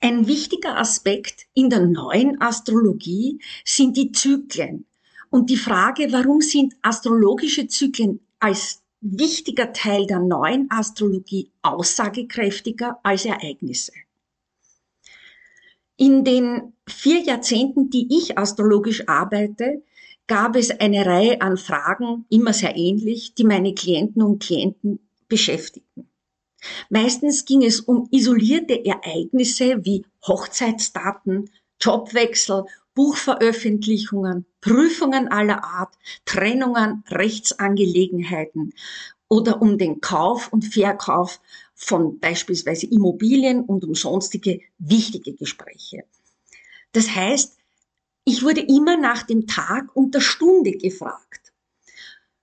Ein 0.00 0.26
wichtiger 0.26 0.76
Aspekt 0.76 1.46
in 1.54 1.70
der 1.70 1.80
neuen 1.86 2.40
Astrologie 2.40 3.40
sind 3.64 3.96
die 3.96 4.12
Zyklen. 4.12 4.84
Und 5.30 5.48
die 5.48 5.56
Frage, 5.56 6.12
warum 6.12 6.42
sind 6.42 6.74
astrologische 6.82 7.68
Zyklen 7.68 8.20
als 8.38 8.82
wichtiger 9.00 9.72
Teil 9.72 10.06
der 10.06 10.20
neuen 10.20 10.70
Astrologie 10.70 11.50
aussagekräftiger 11.62 12.98
als 13.02 13.24
Ereignisse? 13.24 13.92
In 15.96 16.22
den 16.22 16.74
vier 16.86 17.20
Jahrzehnten, 17.22 17.88
die 17.88 18.06
ich 18.10 18.36
astrologisch 18.36 19.08
arbeite, 19.08 19.82
gab 20.26 20.56
es 20.56 20.70
eine 20.70 21.04
Reihe 21.04 21.40
an 21.40 21.56
Fragen, 21.56 22.24
immer 22.30 22.52
sehr 22.52 22.76
ähnlich, 22.76 23.34
die 23.34 23.44
meine 23.44 23.74
Klienten 23.74 24.22
und 24.22 24.42
Klienten 24.42 25.00
beschäftigten. 25.28 26.08
Meistens 26.88 27.44
ging 27.44 27.62
es 27.62 27.80
um 27.80 28.08
isolierte 28.10 28.84
Ereignisse 28.84 29.84
wie 29.84 30.04
Hochzeitsdaten, 30.26 31.50
Jobwechsel, 31.80 32.64
Buchveröffentlichungen, 32.94 34.46
Prüfungen 34.60 35.28
aller 35.28 35.64
Art, 35.64 35.94
Trennungen, 36.24 37.04
Rechtsangelegenheiten 37.10 38.72
oder 39.28 39.60
um 39.60 39.78
den 39.78 40.00
Kauf 40.00 40.52
und 40.52 40.64
Verkauf 40.64 41.40
von 41.74 42.20
beispielsweise 42.20 42.86
Immobilien 42.86 43.64
und 43.64 43.84
um 43.84 43.94
sonstige 43.94 44.60
wichtige 44.78 45.34
Gespräche. 45.34 46.04
Das 46.92 47.14
heißt, 47.14 47.58
ich 48.24 48.42
wurde 48.42 48.60
immer 48.60 48.96
nach 48.96 49.22
dem 49.22 49.46
Tag 49.46 49.94
und 49.94 50.14
der 50.14 50.20
Stunde 50.20 50.72
gefragt. 50.72 51.52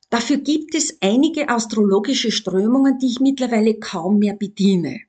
Dafür 0.10 0.38
gibt 0.38 0.76
es 0.76 0.98
einige 1.02 1.50
astrologische 1.50 2.32
Strömungen, 2.32 3.00
die 3.00 3.08
ich 3.08 3.20
mittlerweile 3.20 3.80
kaum 3.80 4.20
mehr 4.20 4.34
bediene. 4.34 5.02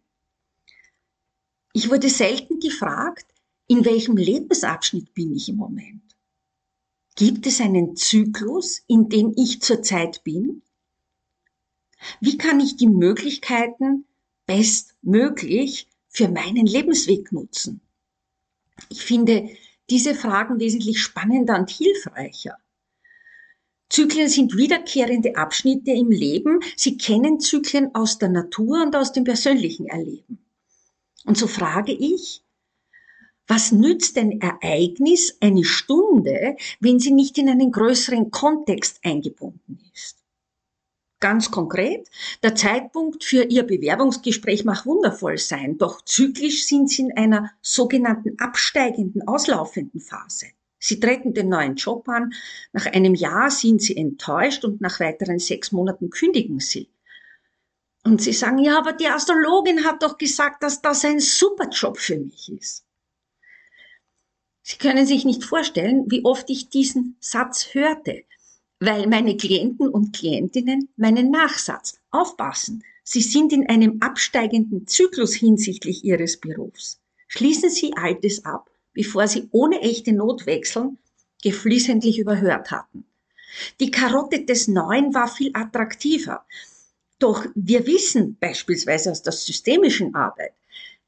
Ich 1.73 1.91
wurde 1.91 2.09
selten 2.09 2.61
gefragt, 2.61 3.27
in 3.67 3.85
welchem 3.85 4.17
Lebensabschnitt 4.17 5.13
bin 5.15 5.35
ich 5.35 5.49
im 5.49 5.57
Moment? 5.57 6.03
Gibt 7.17 7.47
es 7.47 7.61
einen 7.61 7.97
Zyklus, 7.97 8.83
in 8.87 9.09
dem 9.09 9.35
ich 9.37 9.61
zurzeit 9.61 10.23
bin? 10.25 10.63
Wie 12.21 12.39
kann 12.39 12.61
ich 12.61 12.77
die 12.77 12.89
Möglichkeiten 12.89 14.05
bestmöglich 14.47 15.89
für 16.09 16.29
meinen 16.29 16.67
Lebensweg 16.67 17.33
nutzen? 17.33 17.81
Ich 18.89 19.03
finde 19.03 19.51
diese 19.91 20.15
Fragen 20.15 20.61
wesentlich 20.61 21.01
spannender 21.01 21.59
und 21.59 21.71
hilfreicher. 21.71 22.57
Zyklen 23.91 24.29
sind 24.29 24.57
wiederkehrende 24.57 25.37
Abschnitte 25.37 25.91
im 25.91 26.11
Leben. 26.11 26.61
Sie 26.77 26.97
kennen 26.97 27.41
Zyklen 27.41 27.95
aus 27.95 28.17
der 28.19 28.31
Natur 28.31 28.83
und 28.83 28.97
aus 28.97 29.13
dem 29.13 29.25
persönlichen 29.25 29.87
Erleben. 29.87 30.39
Und 31.27 31.37
so 31.37 31.47
frage 31.47 31.93
ich, 31.93 32.43
was 33.47 33.71
nützt 33.71 34.17
ein 34.17 34.41
Ereignis 34.41 35.37
eine 35.41 35.65
Stunde, 35.65 36.57
wenn 36.81 37.01
sie 37.01 37.11
nicht 37.11 37.37
in 37.37 37.51
einen 37.51 37.71
größeren 37.71 38.31
Kontext 38.31 39.01
eingebunden 39.05 39.79
ist? 39.93 40.22
Ganz 41.23 41.53
konkret, 41.53 42.11
der 42.43 42.57
Zeitpunkt 42.57 43.23
für 43.23 43.45
Ihr 43.45 43.63
Bewerbungsgespräch 43.63 44.65
mag 44.65 44.85
wundervoll 44.87 45.39
sein, 45.39 45.79
doch 45.79 46.05
zyklisch 46.05 46.67
sind 46.67 46.91
Sie 46.91 47.03
in 47.03 47.17
einer 47.17 47.53
sogenannten 47.63 48.41
absteigenden, 48.41 49.29
auslaufenden 49.29 50.01
Phase. 50.01 50.47
Sie 50.81 50.99
treten 50.99 51.33
den 51.33 51.49
neuen 51.49 51.77
Job 51.77 52.09
an, 52.09 52.33
nach 52.73 52.87
einem 52.87 53.15
Jahr 53.15 53.53
sind 53.53 53.81
Sie 53.81 53.97
enttäuscht 53.97 54.65
und 54.65 54.81
nach 54.81 54.99
weiteren 54.99 55.39
sechs 55.39 55.71
Monaten 55.71 56.11
kündigen 56.11 56.59
Sie. 56.59 56.91
Und 58.03 58.21
Sie 58.21 58.33
sagen, 58.33 58.59
ja, 58.59 58.77
aber 58.77 58.93
die 58.93 59.07
Astrologin 59.07 59.85
hat 59.85 60.03
doch 60.03 60.19
gesagt, 60.19 60.65
dass 60.65 60.83
das 60.83 61.05
ein 61.05 61.21
super 61.21 61.69
Job 61.69 61.99
für 61.99 62.19
mich 62.19 62.51
ist. 62.51 62.85
Sie 64.63 64.77
können 64.77 65.07
sich 65.07 65.25
nicht 65.25 65.45
vorstellen, 65.45 66.07
wie 66.09 66.25
oft 66.25 66.51
ich 66.51 66.69
diesen 66.69 67.17
Satz 67.21 67.75
hörte, 67.75 68.25
weil 68.85 69.07
meine 69.07 69.37
Klienten 69.37 69.89
und 69.89 70.13
Klientinnen 70.13 70.89
meinen 70.97 71.31
Nachsatz 71.31 72.01
aufpassen. 72.11 72.83
Sie 73.05 73.23
sind 73.23 73.53
in 73.53 73.69
einem 73.69 73.99
absteigenden 74.01 74.87
Zyklus 74.87 75.35
hinsichtlich 75.35 76.05
Ihres 76.05 76.39
Berufs. 76.39 77.01
Schließen 77.29 77.71
Sie 77.71 77.93
Altes 77.97 78.45
ab 78.45 78.69
bevor 78.93 79.27
sie 79.29 79.49
ohne 79.53 79.81
echte 79.81 80.13
Not 80.13 80.47
wechseln, 80.47 80.99
geflissentlich 81.43 82.19
überhört 82.19 82.71
hatten. 82.71 83.05
Die 83.81 83.91
Karotte 83.91 84.45
des 84.45 84.69
Neuen 84.69 85.13
war 85.15 85.29
viel 85.29 85.51
attraktiver. 85.55 86.45
Doch 87.19 87.47
wir 87.55 87.87
wissen 87.87 88.37
beispielsweise 88.41 89.11
aus 89.11 89.23
der 89.23 89.33
systemischen 89.33 90.15
Arbeit, 90.15 90.53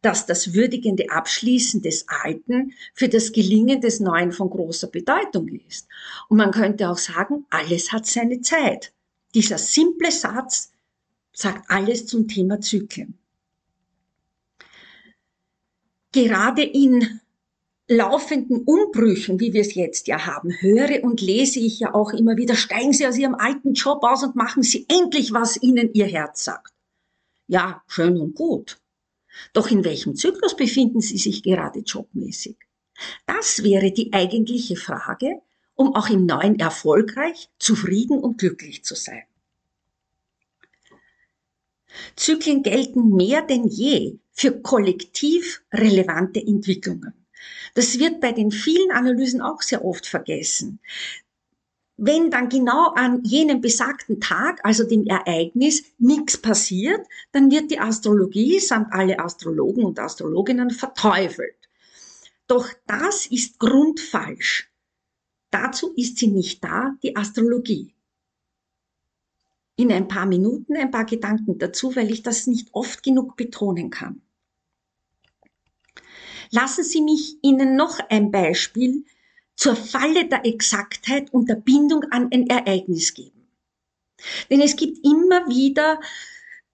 dass 0.04 0.26
das 0.26 0.52
würdigende 0.52 1.10
Abschließen 1.10 1.80
des 1.80 2.06
Alten 2.08 2.74
für 2.92 3.08
das 3.08 3.32
Gelingen 3.32 3.80
des 3.80 4.00
Neuen 4.00 4.32
von 4.32 4.50
großer 4.50 4.88
Bedeutung 4.88 5.48
ist. 5.48 5.88
Und 6.28 6.36
man 6.36 6.50
könnte 6.50 6.90
auch 6.90 6.98
sagen, 6.98 7.46
alles 7.48 7.92
hat 7.92 8.06
seine 8.06 8.40
Zeit. 8.42 8.92
Dieser 9.34 9.58
simple 9.58 10.12
Satz 10.12 10.72
sagt 11.32 11.70
alles 11.70 12.06
zum 12.06 12.28
Thema 12.28 12.60
Zyklen. 12.60 13.18
Gerade 16.12 16.62
in 16.62 17.20
laufenden 17.88 18.62
Umbrüchen, 18.64 19.40
wie 19.40 19.52
wir 19.52 19.62
es 19.62 19.74
jetzt 19.74 20.06
ja 20.06 20.26
haben, 20.26 20.52
höre 20.60 21.02
und 21.02 21.20
lese 21.20 21.60
ich 21.60 21.80
ja 21.80 21.94
auch 21.94 22.12
immer 22.12 22.36
wieder, 22.36 22.54
steigen 22.54 22.92
Sie 22.92 23.06
aus 23.06 23.18
Ihrem 23.18 23.34
alten 23.34 23.72
Job 23.72 24.02
aus 24.02 24.22
und 24.22 24.36
machen 24.36 24.62
Sie 24.62 24.86
endlich, 24.88 25.32
was 25.32 25.60
Ihnen 25.60 25.92
Ihr 25.92 26.06
Herz 26.06 26.44
sagt. 26.44 26.72
Ja, 27.46 27.82
schön 27.88 28.18
und 28.18 28.34
gut. 28.34 28.78
Doch 29.52 29.70
in 29.70 29.84
welchem 29.84 30.16
Zyklus 30.16 30.56
befinden 30.56 31.00
Sie 31.00 31.18
sich 31.18 31.42
gerade 31.42 31.80
jobmäßig? 31.80 32.56
Das 33.26 33.62
wäre 33.62 33.92
die 33.92 34.12
eigentliche 34.12 34.76
Frage, 34.76 35.40
um 35.74 35.94
auch 35.94 36.08
im 36.08 36.26
Neuen 36.26 36.58
erfolgreich, 36.58 37.48
zufrieden 37.58 38.18
und 38.18 38.38
glücklich 38.38 38.84
zu 38.84 38.94
sein. 38.94 39.24
Zyklen 42.16 42.62
gelten 42.62 43.10
mehr 43.10 43.42
denn 43.42 43.68
je 43.68 44.18
für 44.32 44.60
kollektiv 44.60 45.62
relevante 45.72 46.40
Entwicklungen. 46.40 47.12
Das 47.74 47.98
wird 47.98 48.20
bei 48.20 48.32
den 48.32 48.50
vielen 48.50 48.90
Analysen 48.90 49.40
auch 49.40 49.62
sehr 49.62 49.84
oft 49.84 50.06
vergessen. 50.06 50.80
Wenn 51.96 52.30
dann 52.30 52.48
genau 52.48 52.92
an 52.94 53.22
jenem 53.22 53.60
besagten 53.60 54.20
Tag, 54.20 54.60
also 54.64 54.84
dem 54.84 55.06
Ereignis, 55.06 55.84
nichts 55.98 56.36
passiert, 56.36 57.06
dann 57.30 57.50
wird 57.50 57.70
die 57.70 57.78
Astrologie 57.78 58.58
samt 58.58 58.92
alle 58.92 59.20
Astrologen 59.20 59.84
und 59.84 60.00
Astrologinnen 60.00 60.70
verteufelt. 60.70 61.56
Doch 62.48 62.68
das 62.86 63.26
ist 63.26 63.58
grundfalsch. 63.60 64.70
Dazu 65.50 65.92
ist 65.94 66.18
sie 66.18 66.26
nicht 66.26 66.64
da, 66.64 66.96
die 67.02 67.14
Astrologie. 67.14 67.94
In 69.76 69.92
ein 69.92 70.08
paar 70.08 70.26
Minuten 70.26 70.76
ein 70.76 70.90
paar 70.90 71.04
Gedanken 71.04 71.58
dazu, 71.58 71.94
weil 71.94 72.10
ich 72.10 72.22
das 72.22 72.48
nicht 72.48 72.68
oft 72.72 73.04
genug 73.04 73.36
betonen 73.36 73.90
kann. 73.90 74.20
Lassen 76.50 76.84
Sie 76.84 77.00
mich 77.00 77.38
Ihnen 77.42 77.76
noch 77.76 77.98
ein 78.10 78.30
Beispiel 78.30 79.04
zur 79.56 79.76
Falle 79.76 80.26
der 80.26 80.44
Exaktheit 80.44 81.32
und 81.32 81.48
der 81.48 81.56
Bindung 81.56 82.04
an 82.10 82.28
ein 82.32 82.46
Ereignis 82.48 83.14
geben. 83.14 83.48
Denn 84.50 84.60
es 84.60 84.76
gibt 84.76 85.04
immer 85.04 85.48
wieder 85.48 86.00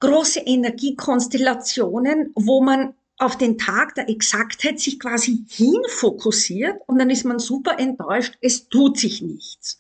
große 0.01 0.41
Energiekonstellationen, 0.41 2.33
wo 2.35 2.63
man 2.63 2.95
auf 3.19 3.37
den 3.37 3.59
Tag 3.59 3.95
der 3.97 4.09
Exaktheit 4.09 4.81
sich 4.81 4.99
quasi 4.99 5.45
hinfokussiert 5.49 6.81
und 6.87 6.99
dann 6.99 7.11
ist 7.11 7.25
man 7.25 7.39
super 7.39 7.79
enttäuscht, 7.79 8.39
es 8.41 8.69
tut 8.69 8.99
sich 8.99 9.21
nichts. 9.21 9.79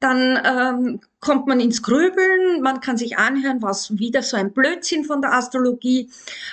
dann 0.00 0.40
ähm, 0.44 1.00
kommt 1.20 1.46
man 1.48 1.60
ins 1.60 1.82
Grübeln, 1.82 2.62
man 2.62 2.80
kann 2.80 2.96
sich 2.96 3.18
anhören, 3.18 3.62
was 3.62 3.98
wieder 3.98 4.22
so 4.22 4.36
ein 4.36 4.52
Blödsinn 4.52 5.04
von 5.04 5.20
der 5.20 5.32
Astrologie 5.34 6.10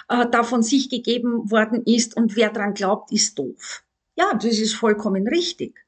äh, 0.09 0.25
da 0.31 0.43
von 0.43 0.63
sich 0.63 0.89
gegeben 0.89 1.51
worden 1.51 1.83
ist 1.85 2.17
und 2.17 2.35
wer 2.35 2.49
dran 2.49 2.73
glaubt, 2.73 3.11
ist 3.11 3.37
doof. 3.37 3.84
Ja, 4.15 4.33
das 4.33 4.59
ist 4.59 4.75
vollkommen 4.75 5.27
richtig. 5.27 5.85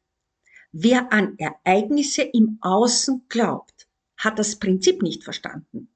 Wer 0.72 1.12
an 1.14 1.38
Ereignisse 1.38 2.24
im 2.24 2.58
Außen 2.62 3.26
glaubt, 3.30 3.88
hat 4.18 4.38
das 4.38 4.58
Prinzip 4.58 5.02
nicht 5.02 5.24
verstanden. 5.24 5.90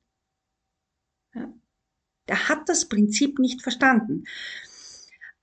Der 2.27 2.47
hat 2.47 2.69
das 2.69 2.87
Prinzip 2.87 3.39
nicht 3.39 3.61
verstanden. 3.61 4.23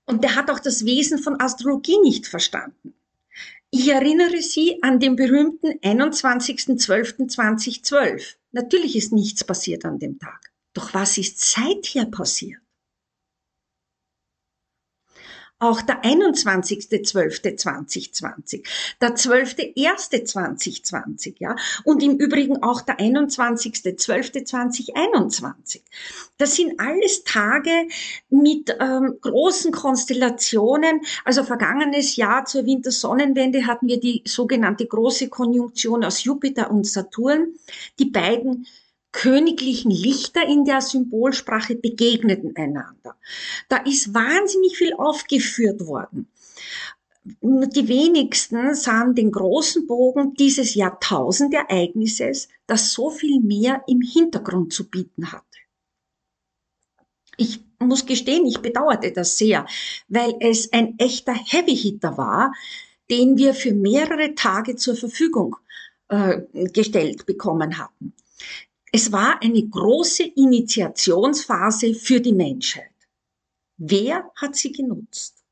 Und 0.05 0.23
der 0.23 0.35
hat 0.35 0.49
auch 0.49 0.59
das 0.59 0.85
Wesen 0.85 1.19
von 1.19 1.39
Astrologie 1.39 1.99
nicht 2.01 2.25
verstanden. 2.25 2.95
Ich 3.69 3.89
erinnere 3.89 4.41
Sie 4.41 4.81
an 4.81 4.99
den 4.99 5.15
berühmten 5.15 5.73
21.12.2012. 5.79 8.37
Natürlich 8.51 8.95
ist 8.95 9.13
nichts 9.13 9.43
passiert 9.43 9.85
an 9.85 9.99
dem 9.99 10.17
Tag. 10.17 10.51
Doch 10.73 10.95
was 10.95 11.19
ist 11.19 11.39
seither 11.39 12.07
passiert? 12.07 12.59
Auch 15.59 15.81
der 15.81 16.03
21.12.2020, 16.03 18.63
der 19.01 19.15
12.1.2020, 19.15 21.35
ja, 21.39 21.55
und 21.83 22.01
im 22.01 22.15
Übrigen 22.17 22.63
auch 22.63 22.79
der 22.81 22.99
21.12.2021. 22.99 25.81
Das 26.37 26.55
sind 26.55 26.79
alles 26.79 27.25
Tage 27.25 27.89
mit 28.29 28.73
ähm, 28.79 29.17
großen 29.19 29.73
Konstellationen. 29.73 31.01
Also 31.25 31.43
vergangenes 31.43 32.15
Jahr 32.15 32.45
zur 32.45 32.65
Wintersonnenwende 32.65 33.67
hatten 33.67 33.87
wir 33.87 33.99
die 33.99 34.21
sogenannte 34.25 34.85
große 34.85 35.27
Konjunktion 35.27 36.05
aus 36.05 36.23
Jupiter 36.23 36.71
und 36.71 36.87
Saturn. 36.87 37.55
Die 37.99 38.05
beiden 38.05 38.65
königlichen 39.11 39.91
Lichter 39.91 40.45
in 40.45 40.65
der 40.65 40.81
Symbolsprache 40.81 41.75
begegneten 41.75 42.55
einander. 42.55 43.15
Da 43.67 43.77
ist 43.77 44.13
wahnsinnig 44.13 44.77
viel 44.77 44.93
aufgeführt 44.93 45.85
worden. 45.85 46.27
Die 47.41 47.87
wenigsten 47.87 48.75
sahen 48.75 49.13
den 49.13 49.31
großen 49.31 49.87
Bogen 49.87 50.33
dieses 50.35 50.73
Jahrtausendereignisses, 50.75 52.47
das 52.65 52.93
so 52.93 53.09
viel 53.09 53.41
mehr 53.41 53.83
im 53.87 54.01
Hintergrund 54.01 54.73
zu 54.73 54.89
bieten 54.89 55.31
hatte. 55.31 55.45
Ich 57.37 57.61
muss 57.79 58.05
gestehen, 58.05 58.45
ich 58.45 58.59
bedauerte 58.59 59.11
das 59.11 59.37
sehr, 59.37 59.65
weil 60.07 60.35
es 60.39 60.71
ein 60.73 60.97
echter 60.97 61.33
Heavy-Hitter 61.33 62.17
war, 62.17 62.53
den 63.09 63.37
wir 63.37 63.53
für 63.53 63.73
mehrere 63.73 64.35
Tage 64.35 64.75
zur 64.75 64.95
Verfügung 64.95 65.55
äh, 66.09 66.41
gestellt 66.73 67.25
bekommen 67.25 67.77
hatten. 67.77 68.13
Es 68.91 69.11
war 69.11 69.41
eine 69.41 69.67
große 69.67 70.23
Initiationsphase 70.23 71.93
für 71.93 72.19
die 72.19 72.33
Menschheit. 72.33 72.91
Wer 73.77 74.31
hat 74.35 74.55
sie 74.55 74.71
genutzt? 74.71 75.43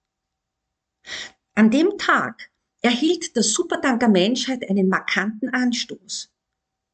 An 1.54 1.70
dem 1.70 1.98
Tag 1.98 2.52
erhielt 2.82 3.36
der 3.36 3.44
Supertanker 3.44 4.08
Menschheit 4.08 4.70
einen 4.70 4.90
markanten 4.90 5.50
Anstoß. 5.50 6.30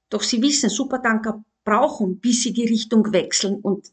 Doch 0.10 0.22
Sie 0.22 0.42
wissen, 0.42 0.70
Supertanker 0.70 1.44
brauchen, 1.64 2.20
bis 2.20 2.44
sie 2.44 2.54
die 2.54 2.66
Richtung 2.66 3.12
wechseln 3.14 3.56
und 3.62 3.92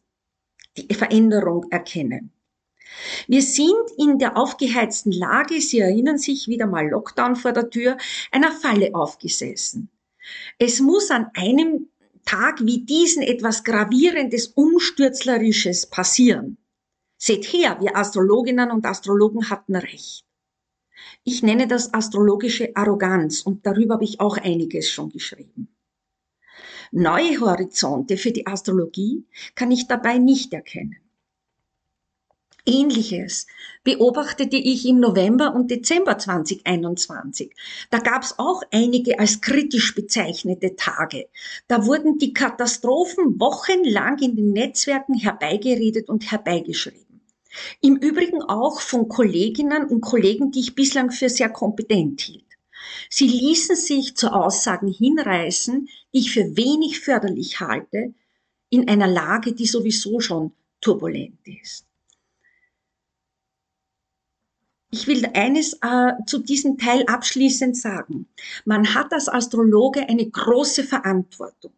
die 0.76 0.94
Veränderung 0.94 1.70
erkennen. 1.70 2.32
Wir 3.28 3.42
sind 3.42 3.90
in 3.96 4.18
der 4.18 4.36
aufgeheizten 4.36 5.12
Lage, 5.12 5.60
Sie 5.60 5.78
erinnern 5.78 6.18
sich 6.18 6.48
wieder 6.48 6.66
mal 6.66 6.88
Lockdown 6.88 7.36
vor 7.36 7.52
der 7.52 7.70
Tür, 7.70 7.96
einer 8.32 8.52
Falle 8.52 8.94
aufgesessen. 8.94 9.88
Es 10.58 10.80
muss 10.80 11.10
an 11.10 11.30
einem 11.34 11.88
Tag 12.30 12.64
wie 12.64 12.84
diesen 12.84 13.24
etwas 13.24 13.64
Gravierendes, 13.64 14.46
Umstürzlerisches 14.54 15.86
passieren. 15.86 16.58
Seht 17.18 17.44
her, 17.52 17.78
wir 17.80 17.96
Astrologinnen 17.96 18.70
und 18.70 18.86
Astrologen 18.86 19.50
hatten 19.50 19.74
recht. 19.74 20.24
Ich 21.24 21.42
nenne 21.42 21.66
das 21.66 21.92
astrologische 21.92 22.70
Arroganz 22.76 23.40
und 23.40 23.66
darüber 23.66 23.94
habe 23.94 24.04
ich 24.04 24.20
auch 24.20 24.36
einiges 24.36 24.88
schon 24.88 25.10
geschrieben. 25.10 25.76
Neue 26.92 27.40
Horizonte 27.40 28.16
für 28.16 28.30
die 28.30 28.46
Astrologie 28.46 29.26
kann 29.56 29.72
ich 29.72 29.88
dabei 29.88 30.18
nicht 30.18 30.52
erkennen. 30.52 31.09
Ähnliches 32.66 33.46
beobachtete 33.84 34.56
ich 34.56 34.86
im 34.86 35.00
November 35.00 35.54
und 35.54 35.70
Dezember 35.70 36.18
2021. 36.18 37.54
Da 37.90 37.98
gab 37.98 38.22
es 38.22 38.38
auch 38.38 38.62
einige 38.70 39.18
als 39.18 39.40
kritisch 39.40 39.94
bezeichnete 39.94 40.76
Tage. 40.76 41.28
Da 41.68 41.86
wurden 41.86 42.18
die 42.18 42.32
Katastrophen 42.32 43.40
wochenlang 43.40 44.18
in 44.18 44.36
den 44.36 44.52
Netzwerken 44.52 45.14
herbeigeredet 45.14 46.08
und 46.08 46.30
herbeigeschrieben. 46.30 47.20
Im 47.80 47.96
Übrigen 47.96 48.42
auch 48.42 48.80
von 48.80 49.08
Kolleginnen 49.08 49.84
und 49.86 50.00
Kollegen, 50.02 50.52
die 50.52 50.60
ich 50.60 50.74
bislang 50.74 51.10
für 51.10 51.28
sehr 51.28 51.48
kompetent 51.48 52.20
hielt. 52.20 52.44
Sie 53.08 53.26
ließen 53.26 53.76
sich 53.76 54.16
zu 54.16 54.32
Aussagen 54.32 54.88
hinreißen, 54.88 55.88
die 56.12 56.18
ich 56.18 56.32
für 56.32 56.56
wenig 56.56 57.00
förderlich 57.00 57.60
halte, 57.60 58.14
in 58.68 58.88
einer 58.88 59.08
Lage, 59.08 59.52
die 59.52 59.66
sowieso 59.66 60.20
schon 60.20 60.52
turbulent 60.80 61.40
ist. 61.44 61.89
Ich 64.92 65.06
will 65.06 65.24
eines 65.34 65.74
äh, 65.82 66.12
zu 66.26 66.38
diesem 66.40 66.76
Teil 66.76 67.04
abschließend 67.06 67.76
sagen. 67.76 68.26
Man 68.64 68.94
hat 68.94 69.12
als 69.12 69.28
Astrologe 69.28 70.08
eine 70.08 70.28
große 70.28 70.82
Verantwortung. 70.82 71.72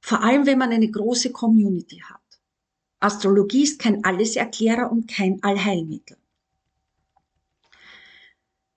Vor 0.00 0.22
allem, 0.22 0.44
wenn 0.46 0.58
man 0.58 0.72
eine 0.72 0.90
große 0.90 1.30
Community 1.30 2.02
hat. 2.04 2.20
Astrologie 3.00 3.62
ist 3.62 3.78
kein 3.78 4.02
Alleserklärer 4.04 4.90
und 4.90 5.06
kein 5.06 5.40
Allheilmittel. 5.42 6.16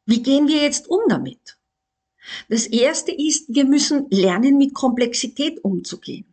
Wie 0.06 0.22
gehen 0.22 0.48
wir 0.48 0.62
jetzt 0.62 0.88
um 0.88 1.02
damit? 1.08 1.58
Das 2.50 2.68
erste 2.68 3.12
ist, 3.12 3.46
wir 3.48 3.66
müssen 3.66 4.08
lernen, 4.12 4.58
mit 4.58 4.76
Komplexität 4.76 5.64
umzugehen. 5.64 6.26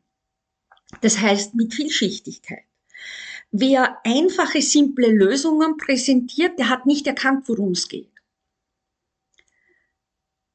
Das 1.00 1.18
heißt, 1.18 1.54
mit 1.54 1.72
Vielschichtigkeit. 1.72 2.67
Wer 3.50 3.98
einfache, 4.04 4.60
simple 4.60 5.10
Lösungen 5.10 5.76
präsentiert, 5.78 6.58
der 6.58 6.68
hat 6.68 6.86
nicht 6.86 7.06
erkannt, 7.06 7.48
worum 7.48 7.72
es 7.72 7.88
geht. 7.88 8.12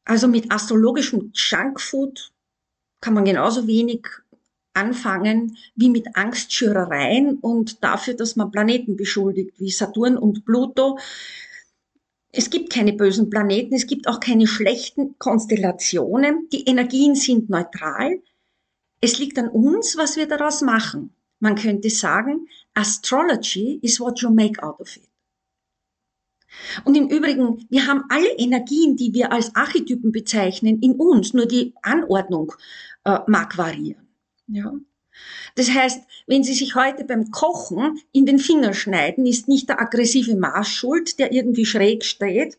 Also 0.05 0.27
mit 0.27 0.51
astrologischem 0.51 1.31
Junkfood 1.33 2.31
kann 3.01 3.13
man 3.13 3.25
genauso 3.25 3.67
wenig 3.67 4.07
anfangen 4.73 5.57
wie 5.75 5.89
mit 5.89 6.15
Angstschürereien 6.15 7.37
und 7.39 7.83
dafür, 7.83 8.15
dass 8.15 8.35
man 8.35 8.51
Planeten 8.51 8.95
beschuldigt, 8.95 9.59
wie 9.59 9.71
Saturn 9.71 10.17
und 10.17 10.45
Pluto. 10.45 10.99
Es 12.31 12.49
gibt 12.49 12.73
keine 12.73 12.93
bösen 12.93 13.29
Planeten, 13.29 13.75
es 13.75 13.87
gibt 13.87 14.07
auch 14.07 14.19
keine 14.19 14.47
schlechten 14.47 15.17
Konstellationen. 15.19 16.49
Die 16.51 16.65
Energien 16.65 17.15
sind 17.15 17.49
neutral. 17.49 18.21
Es 19.01 19.19
liegt 19.19 19.37
an 19.37 19.49
uns, 19.49 19.97
was 19.97 20.17
wir 20.17 20.27
daraus 20.27 20.61
machen. 20.61 21.13
Man 21.43 21.55
könnte 21.55 21.89
sagen, 21.89 22.47
Astrology 22.73 23.77
is 23.81 23.99
what 23.99 24.21
you 24.21 24.29
make 24.29 24.63
out 24.63 24.79
of 24.79 24.95
it. 24.95 25.09
Und 26.85 26.95
im 26.95 27.09
Übrigen, 27.09 27.67
wir 27.69 27.85
haben 27.85 28.05
alle 28.07 28.31
Energien, 28.37 28.95
die 28.95 29.13
wir 29.13 29.33
als 29.33 29.53
Archetypen 29.53 30.13
bezeichnen, 30.13 30.81
in 30.81 30.93
uns, 30.93 31.33
nur 31.33 31.45
die 31.45 31.73
Anordnung 31.81 32.53
äh, 33.03 33.19
mag 33.27 33.57
variieren. 33.57 34.07
Ja? 34.47 34.73
Das 35.55 35.69
heißt, 35.69 36.05
wenn 36.27 36.45
Sie 36.45 36.53
sich 36.53 36.75
heute 36.75 37.03
beim 37.03 37.29
Kochen 37.29 37.99
in 38.13 38.25
den 38.25 38.39
Finger 38.39 38.73
schneiden, 38.73 39.25
ist 39.25 39.49
nicht 39.49 39.67
der 39.67 39.81
aggressive 39.81 40.37
Mars 40.37 40.69
schuld, 40.69 41.19
der 41.19 41.33
irgendwie 41.33 41.65
schräg 41.65 42.05
steht, 42.05 42.57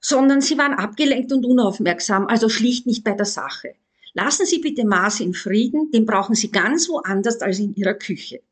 sondern 0.00 0.42
Sie 0.42 0.56
waren 0.58 0.74
abgelenkt 0.74 1.32
und 1.32 1.44
unaufmerksam, 1.44 2.28
also 2.28 2.48
schlicht 2.48 2.86
nicht 2.86 3.02
bei 3.02 3.14
der 3.14 3.26
Sache. 3.26 3.74
Lassen 4.12 4.46
Sie 4.46 4.58
bitte 4.58 4.84
Mars 4.84 5.20
in 5.20 5.34
Frieden, 5.34 5.90
den 5.90 6.06
brauchen 6.06 6.34
Sie 6.34 6.50
ganz 6.50 6.88
woanders 6.88 7.40
als 7.40 7.58
in 7.58 7.74
Ihrer 7.74 7.94
Küche. 7.94 8.42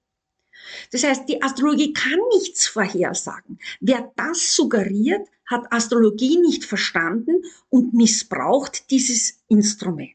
Das 0.93 1.05
heißt, 1.05 1.29
die 1.29 1.43
Astrologie 1.43 1.93
kann 1.93 2.19
nichts 2.35 2.67
vorhersagen. 2.67 3.59
Wer 3.81 4.13
das 4.17 4.55
suggeriert, 4.55 5.27
hat 5.47 5.73
Astrologie 5.73 6.39
nicht 6.39 6.65
verstanden 6.65 7.43
und 7.71 7.95
missbraucht 7.95 8.91
dieses 8.91 9.39
Instrument. 9.49 10.13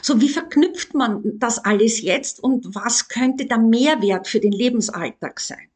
So, 0.00 0.20
wie 0.20 0.28
verknüpft 0.28 0.94
man 0.94 1.38
das 1.38 1.58
alles 1.58 2.00
jetzt 2.02 2.42
und 2.42 2.74
was 2.74 3.08
könnte 3.08 3.46
der 3.46 3.58
Mehrwert 3.58 4.28
für 4.28 4.40
den 4.40 4.52
Lebensalltag 4.52 5.40
sein? 5.40 5.68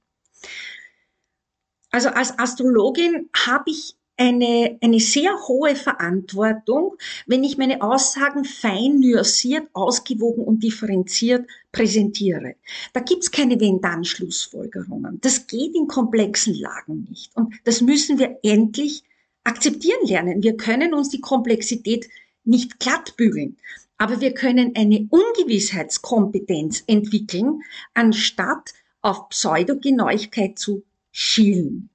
Also 1.91 2.11
als 2.11 2.39
Astrologin 2.39 3.31
habe 3.35 3.71
ich 3.71 3.96
eine, 4.17 4.79
eine 4.81 5.01
sehr 5.01 5.33
hohe 5.47 5.77
Verantwortung, 5.77 6.97
wenn 7.27 7.45
ich 7.45 7.59
meine 7.59 7.83
Aussagen 7.83 8.45
fein 8.45 9.01
nuanciert, 9.01 9.69
ausgewogen 9.73 10.45
und 10.45 10.63
differenziert 10.63 11.47
präsentiere. 11.73 12.57
Da 12.93 13.01
gibt's 13.01 13.31
keine 13.31 13.61
Wenn-Dann-Schlussfolgerungen. 13.61 15.21
Das 15.21 15.47
geht 15.47 15.75
in 15.75 15.87
komplexen 15.87 16.55
Lagen 16.55 17.07
nicht. 17.09 17.37
Und 17.37 17.55
das 17.65 17.81
müssen 17.81 18.19
wir 18.19 18.39
endlich 18.43 19.03
akzeptieren 19.45 20.07
lernen. 20.07 20.43
Wir 20.43 20.57
können 20.57 20.95
uns 20.95 21.11
die 21.11 21.21
Komplexität 21.21 22.09
nicht 22.45 22.81
glatt 22.81 23.17
bügeln, 23.17 23.57
aber 23.99 24.21
wir 24.21 24.33
können 24.35 24.73
eine 24.77 25.09
Ungewissheitskompetenz 25.11 26.85
entwickeln, 26.87 27.63
anstatt 27.95 28.73
auf 29.03 29.29
Pseudogenauigkeit 29.29 30.59
zu 30.59 30.83
schielen. 31.11 31.91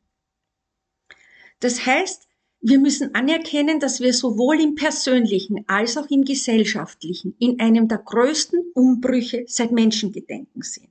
Das 1.62 1.86
heißt, 1.86 2.28
wir 2.60 2.80
müssen 2.80 3.16
anerkennen, 3.16 3.80
dass 3.80 4.02
wir 4.02 4.14
sowohl 4.14 4.62
im 4.62 4.76
persönlichen 4.76 5.64
als 5.68 5.98
auch 5.98 6.10
im 6.10 6.24
gesellschaftlichen 6.24 7.36
in 7.40 7.60
einem 7.60 7.88
der 7.88 8.00
größten 8.00 8.72
Umbrüche 8.76 9.46
seit 9.48 9.72
Menschengedenken 9.72 10.62
sind. 10.62 10.90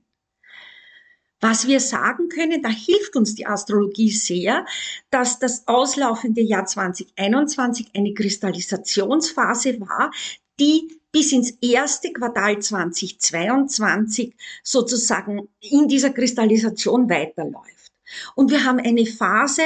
Was 1.39 1.67
wir 1.67 1.79
sagen 1.79 2.29
können, 2.29 2.61
da 2.61 2.69
hilft 2.69 3.15
uns 3.15 3.33
die 3.35 3.47
Astrologie 3.47 4.11
sehr, 4.11 4.65
dass 5.09 5.39
das 5.39 5.67
auslaufende 5.67 6.41
Jahr 6.41 6.65
2021 6.65 7.87
eine 7.95 8.13
Kristallisationsphase 8.13 9.79
war, 9.81 10.11
die 10.59 10.99
bis 11.11 11.31
ins 11.31 11.51
erste 11.61 12.13
Quartal 12.13 12.59
2022 12.59 14.35
sozusagen 14.63 15.49
in 15.61 15.87
dieser 15.87 16.11
Kristallisation 16.11 17.09
weiterläuft. 17.09 17.91
Und 18.35 18.51
wir 18.51 18.63
haben 18.63 18.79
eine 18.79 19.05
Phase, 19.05 19.63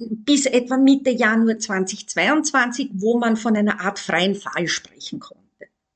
bis 0.00 0.46
etwa 0.46 0.76
Mitte 0.76 1.10
Januar 1.10 1.58
2022, 1.58 2.90
wo 2.94 3.18
man 3.18 3.36
von 3.36 3.56
einer 3.56 3.80
Art 3.80 3.98
freien 3.98 4.34
Fall 4.34 4.68
sprechen 4.68 5.20
konnte. 5.20 5.44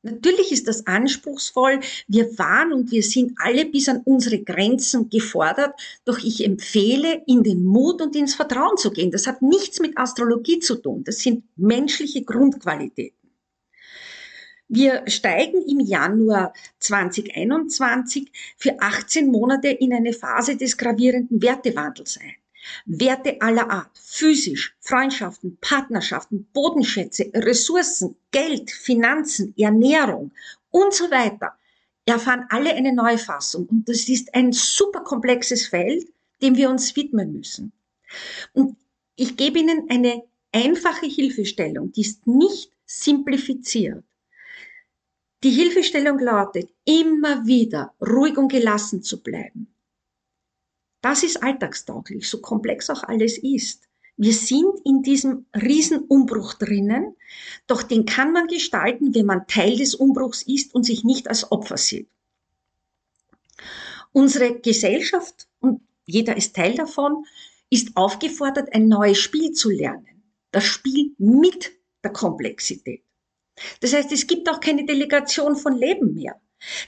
Natürlich 0.02 0.50
ist 0.50 0.66
das 0.66 0.86
anspruchsvoll. 0.86 1.78
Wir 2.08 2.36
waren 2.36 2.72
und 2.72 2.90
wir 2.90 3.04
sind 3.04 3.34
alle 3.36 3.64
bis 3.66 3.88
an 3.88 4.02
unsere 4.04 4.40
Grenzen 4.40 5.08
gefordert. 5.08 5.80
Doch 6.04 6.18
ich 6.18 6.44
empfehle, 6.44 7.22
in 7.26 7.44
den 7.44 7.62
Mut 7.62 8.02
und 8.02 8.16
ins 8.16 8.34
Vertrauen 8.34 8.76
zu 8.76 8.90
gehen. 8.90 9.12
Das 9.12 9.28
hat 9.28 9.42
nichts 9.42 9.78
mit 9.78 9.96
Astrologie 9.96 10.58
zu 10.58 10.74
tun. 10.76 11.04
Das 11.04 11.18
sind 11.18 11.44
menschliche 11.56 12.24
Grundqualitäten. 12.24 13.16
Wir 14.66 15.04
steigen 15.06 15.62
im 15.68 15.80
Januar 15.80 16.52
2021 16.80 18.32
für 18.56 18.80
18 18.80 19.30
Monate 19.30 19.68
in 19.68 19.92
eine 19.92 20.14
Phase 20.14 20.56
des 20.56 20.76
gravierenden 20.76 21.40
Wertewandels 21.42 22.18
ein. 22.18 22.41
Werte 22.86 23.40
aller 23.40 23.70
Art, 23.70 23.98
physisch, 23.98 24.74
Freundschaften, 24.80 25.58
Partnerschaften, 25.60 26.46
Bodenschätze, 26.52 27.30
Ressourcen, 27.34 28.16
Geld, 28.30 28.70
Finanzen, 28.70 29.54
Ernährung 29.56 30.32
und 30.70 30.94
so 30.94 31.10
weiter, 31.10 31.56
erfahren 32.04 32.46
alle 32.50 32.74
eine 32.74 32.92
neue 32.92 33.18
Fassung. 33.18 33.66
Und 33.66 33.88
das 33.88 34.08
ist 34.08 34.34
ein 34.34 34.52
super 34.52 35.00
komplexes 35.00 35.66
Feld, 35.66 36.06
dem 36.40 36.56
wir 36.56 36.70
uns 36.70 36.94
widmen 36.96 37.32
müssen. 37.32 37.72
Und 38.52 38.76
ich 39.16 39.36
gebe 39.36 39.58
Ihnen 39.58 39.88
eine 39.90 40.22
einfache 40.52 41.06
Hilfestellung, 41.06 41.92
die 41.92 42.02
ist 42.02 42.26
nicht 42.26 42.70
simplifiziert. 42.84 44.04
Die 45.42 45.50
Hilfestellung 45.50 46.18
lautet, 46.18 46.70
immer 46.84 47.46
wieder 47.46 47.94
ruhig 48.00 48.36
und 48.36 48.48
gelassen 48.48 49.02
zu 49.02 49.22
bleiben 49.22 49.72
das 51.12 51.22
ist 51.22 51.42
alltagstauglich, 51.42 52.26
so 52.26 52.40
komplex 52.40 52.88
auch 52.88 53.02
alles 53.02 53.36
ist. 53.36 53.86
Wir 54.16 54.32
sind 54.32 54.80
in 54.82 55.02
diesem 55.02 55.44
Riesenumbruch 55.54 56.54
drinnen, 56.54 57.16
doch 57.66 57.82
den 57.82 58.06
kann 58.06 58.32
man 58.32 58.46
gestalten, 58.46 59.14
wenn 59.14 59.26
man 59.26 59.46
Teil 59.46 59.76
des 59.76 59.94
Umbruchs 59.94 60.40
ist 60.40 60.74
und 60.74 60.84
sich 60.84 61.04
nicht 61.04 61.28
als 61.28 61.52
Opfer 61.52 61.76
sieht. 61.76 62.08
Unsere 64.12 64.58
Gesellschaft, 64.60 65.48
und 65.60 65.82
jeder 66.06 66.34
ist 66.34 66.56
Teil 66.56 66.76
davon, 66.76 67.26
ist 67.68 67.94
aufgefordert, 67.94 68.74
ein 68.74 68.88
neues 68.88 69.18
Spiel 69.18 69.52
zu 69.52 69.68
lernen. 69.68 70.22
Das 70.50 70.64
Spiel 70.64 71.12
mit 71.18 71.72
der 72.02 72.12
Komplexität. 72.12 73.02
Das 73.80 73.92
heißt, 73.92 74.10
es 74.12 74.26
gibt 74.26 74.48
auch 74.48 74.60
keine 74.60 74.86
Delegation 74.86 75.56
von 75.56 75.76
Leben 75.76 76.14
mehr. 76.14 76.40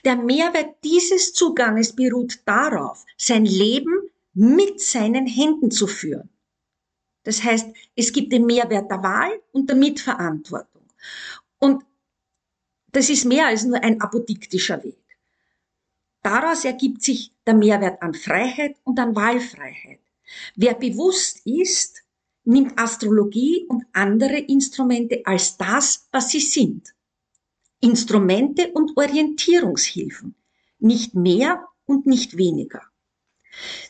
Der 0.04 0.16
Mehrwert 0.16 0.76
dieses 0.84 1.32
Zuganges 1.32 1.94
beruht 1.94 2.38
darauf, 2.46 3.04
sein 3.16 3.44
Leben 3.44 3.93
mit 4.34 4.80
seinen 4.80 5.26
Händen 5.26 5.70
zu 5.70 5.86
führen. 5.86 6.28
Das 7.22 7.42
heißt, 7.42 7.68
es 7.96 8.12
gibt 8.12 8.32
den 8.32 8.46
Mehrwert 8.46 8.90
der 8.90 9.02
Wahl 9.02 9.40
und 9.52 9.68
der 9.68 9.76
Mitverantwortung. 9.76 10.82
Und 11.58 11.84
das 12.88 13.08
ist 13.08 13.24
mehr 13.24 13.46
als 13.46 13.64
nur 13.64 13.82
ein 13.82 14.00
apodiktischer 14.00 14.82
Weg. 14.84 14.98
Daraus 16.22 16.64
ergibt 16.64 17.02
sich 17.02 17.34
der 17.46 17.54
Mehrwert 17.54 18.00
an 18.02 18.14
Freiheit 18.14 18.76
und 18.84 18.98
an 18.98 19.14
Wahlfreiheit. 19.14 20.00
Wer 20.56 20.74
bewusst 20.74 21.40
ist, 21.44 22.02
nimmt 22.44 22.78
Astrologie 22.78 23.66
und 23.68 23.84
andere 23.92 24.38
Instrumente 24.38 25.22
als 25.24 25.56
das, 25.56 26.08
was 26.12 26.30
sie 26.30 26.40
sind. 26.40 26.94
Instrumente 27.80 28.72
und 28.72 28.96
Orientierungshilfen, 28.96 30.34
nicht 30.78 31.14
mehr 31.14 31.66
und 31.84 32.06
nicht 32.06 32.36
weniger. 32.36 32.82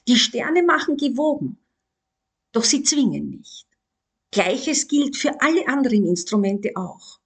Die 0.07 0.17
Sterne 0.17 0.63
machen 0.63 0.97
gewogen, 0.97 1.59
doch 2.53 2.65
sie 2.65 2.83
zwingen 2.83 3.31
nicht. 3.31 3.67
Gleiches 4.31 4.89
gilt 4.89 5.17
für 5.17 5.41
alle 5.41 5.67
anderen 5.69 6.07
Instrumente 6.07 6.73
auch. 6.75 7.21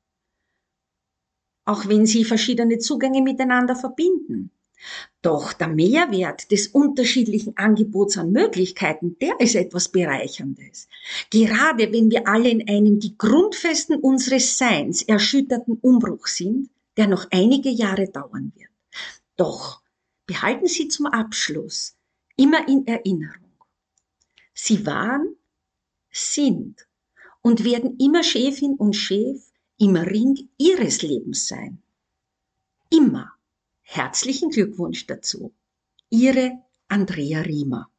Auch 1.64 1.87
wenn 1.87 2.07
sie 2.07 2.24
verschiedene 2.24 2.79
Zugänge 2.79 3.22
miteinander 3.22 3.77
verbinden. 3.77 4.51
Doch 5.22 5.53
der 5.53 5.68
Mehrwert 5.68 6.51
des 6.51 6.68
unterschiedlichen 6.68 7.57
Angebots 7.57 8.16
an 8.16 8.31
Möglichkeiten, 8.31 9.18
der 9.20 9.40
ist 9.40 9.55
etwas 9.55 9.88
Bereicherndes. 9.88 10.88
Gerade 11.31 11.92
wenn 11.92 12.11
wir 12.11 12.29
alle 12.29 12.48
in 12.48 12.68
einem 12.68 13.01
die 13.01 13.18
Grundfesten 13.18 14.01
unseres 14.01 14.57
Seins 14.57 15.03
erschütterten 15.03 15.79
Umbruch 15.83 16.27
sind, 16.29 16.70
der 16.96 17.09
noch 17.09 17.27
einige 17.31 17.70
Jahre 17.70 18.09
dauern 18.09 18.53
wird. 18.55 18.70
Doch 19.37 19.83
behalten 20.27 20.68
Sie 20.68 20.88
zum 20.88 21.07
Abschluss 21.07 21.98
immer 22.38 22.66
in 22.68 22.87
Erinnerung. 22.87 23.51
Sie 24.55 24.87
waren, 24.87 25.37
sind 26.11 26.87
und 27.42 27.64
werden 27.64 27.98
immer 27.98 28.22
Chefin 28.22 28.74
und 28.74 28.94
Chef 28.94 29.42
im 29.79 29.96
Ring 29.96 30.48
ihres 30.57 31.03
Lebens 31.03 31.48
sein. 31.48 31.83
Immer. 32.90 33.33
Herzlichen 33.83 34.51
Glückwunsch 34.51 35.07
dazu. 35.07 35.53
Ihre 36.11 36.62
Andrea 36.88 37.40
Riemer. 37.40 37.90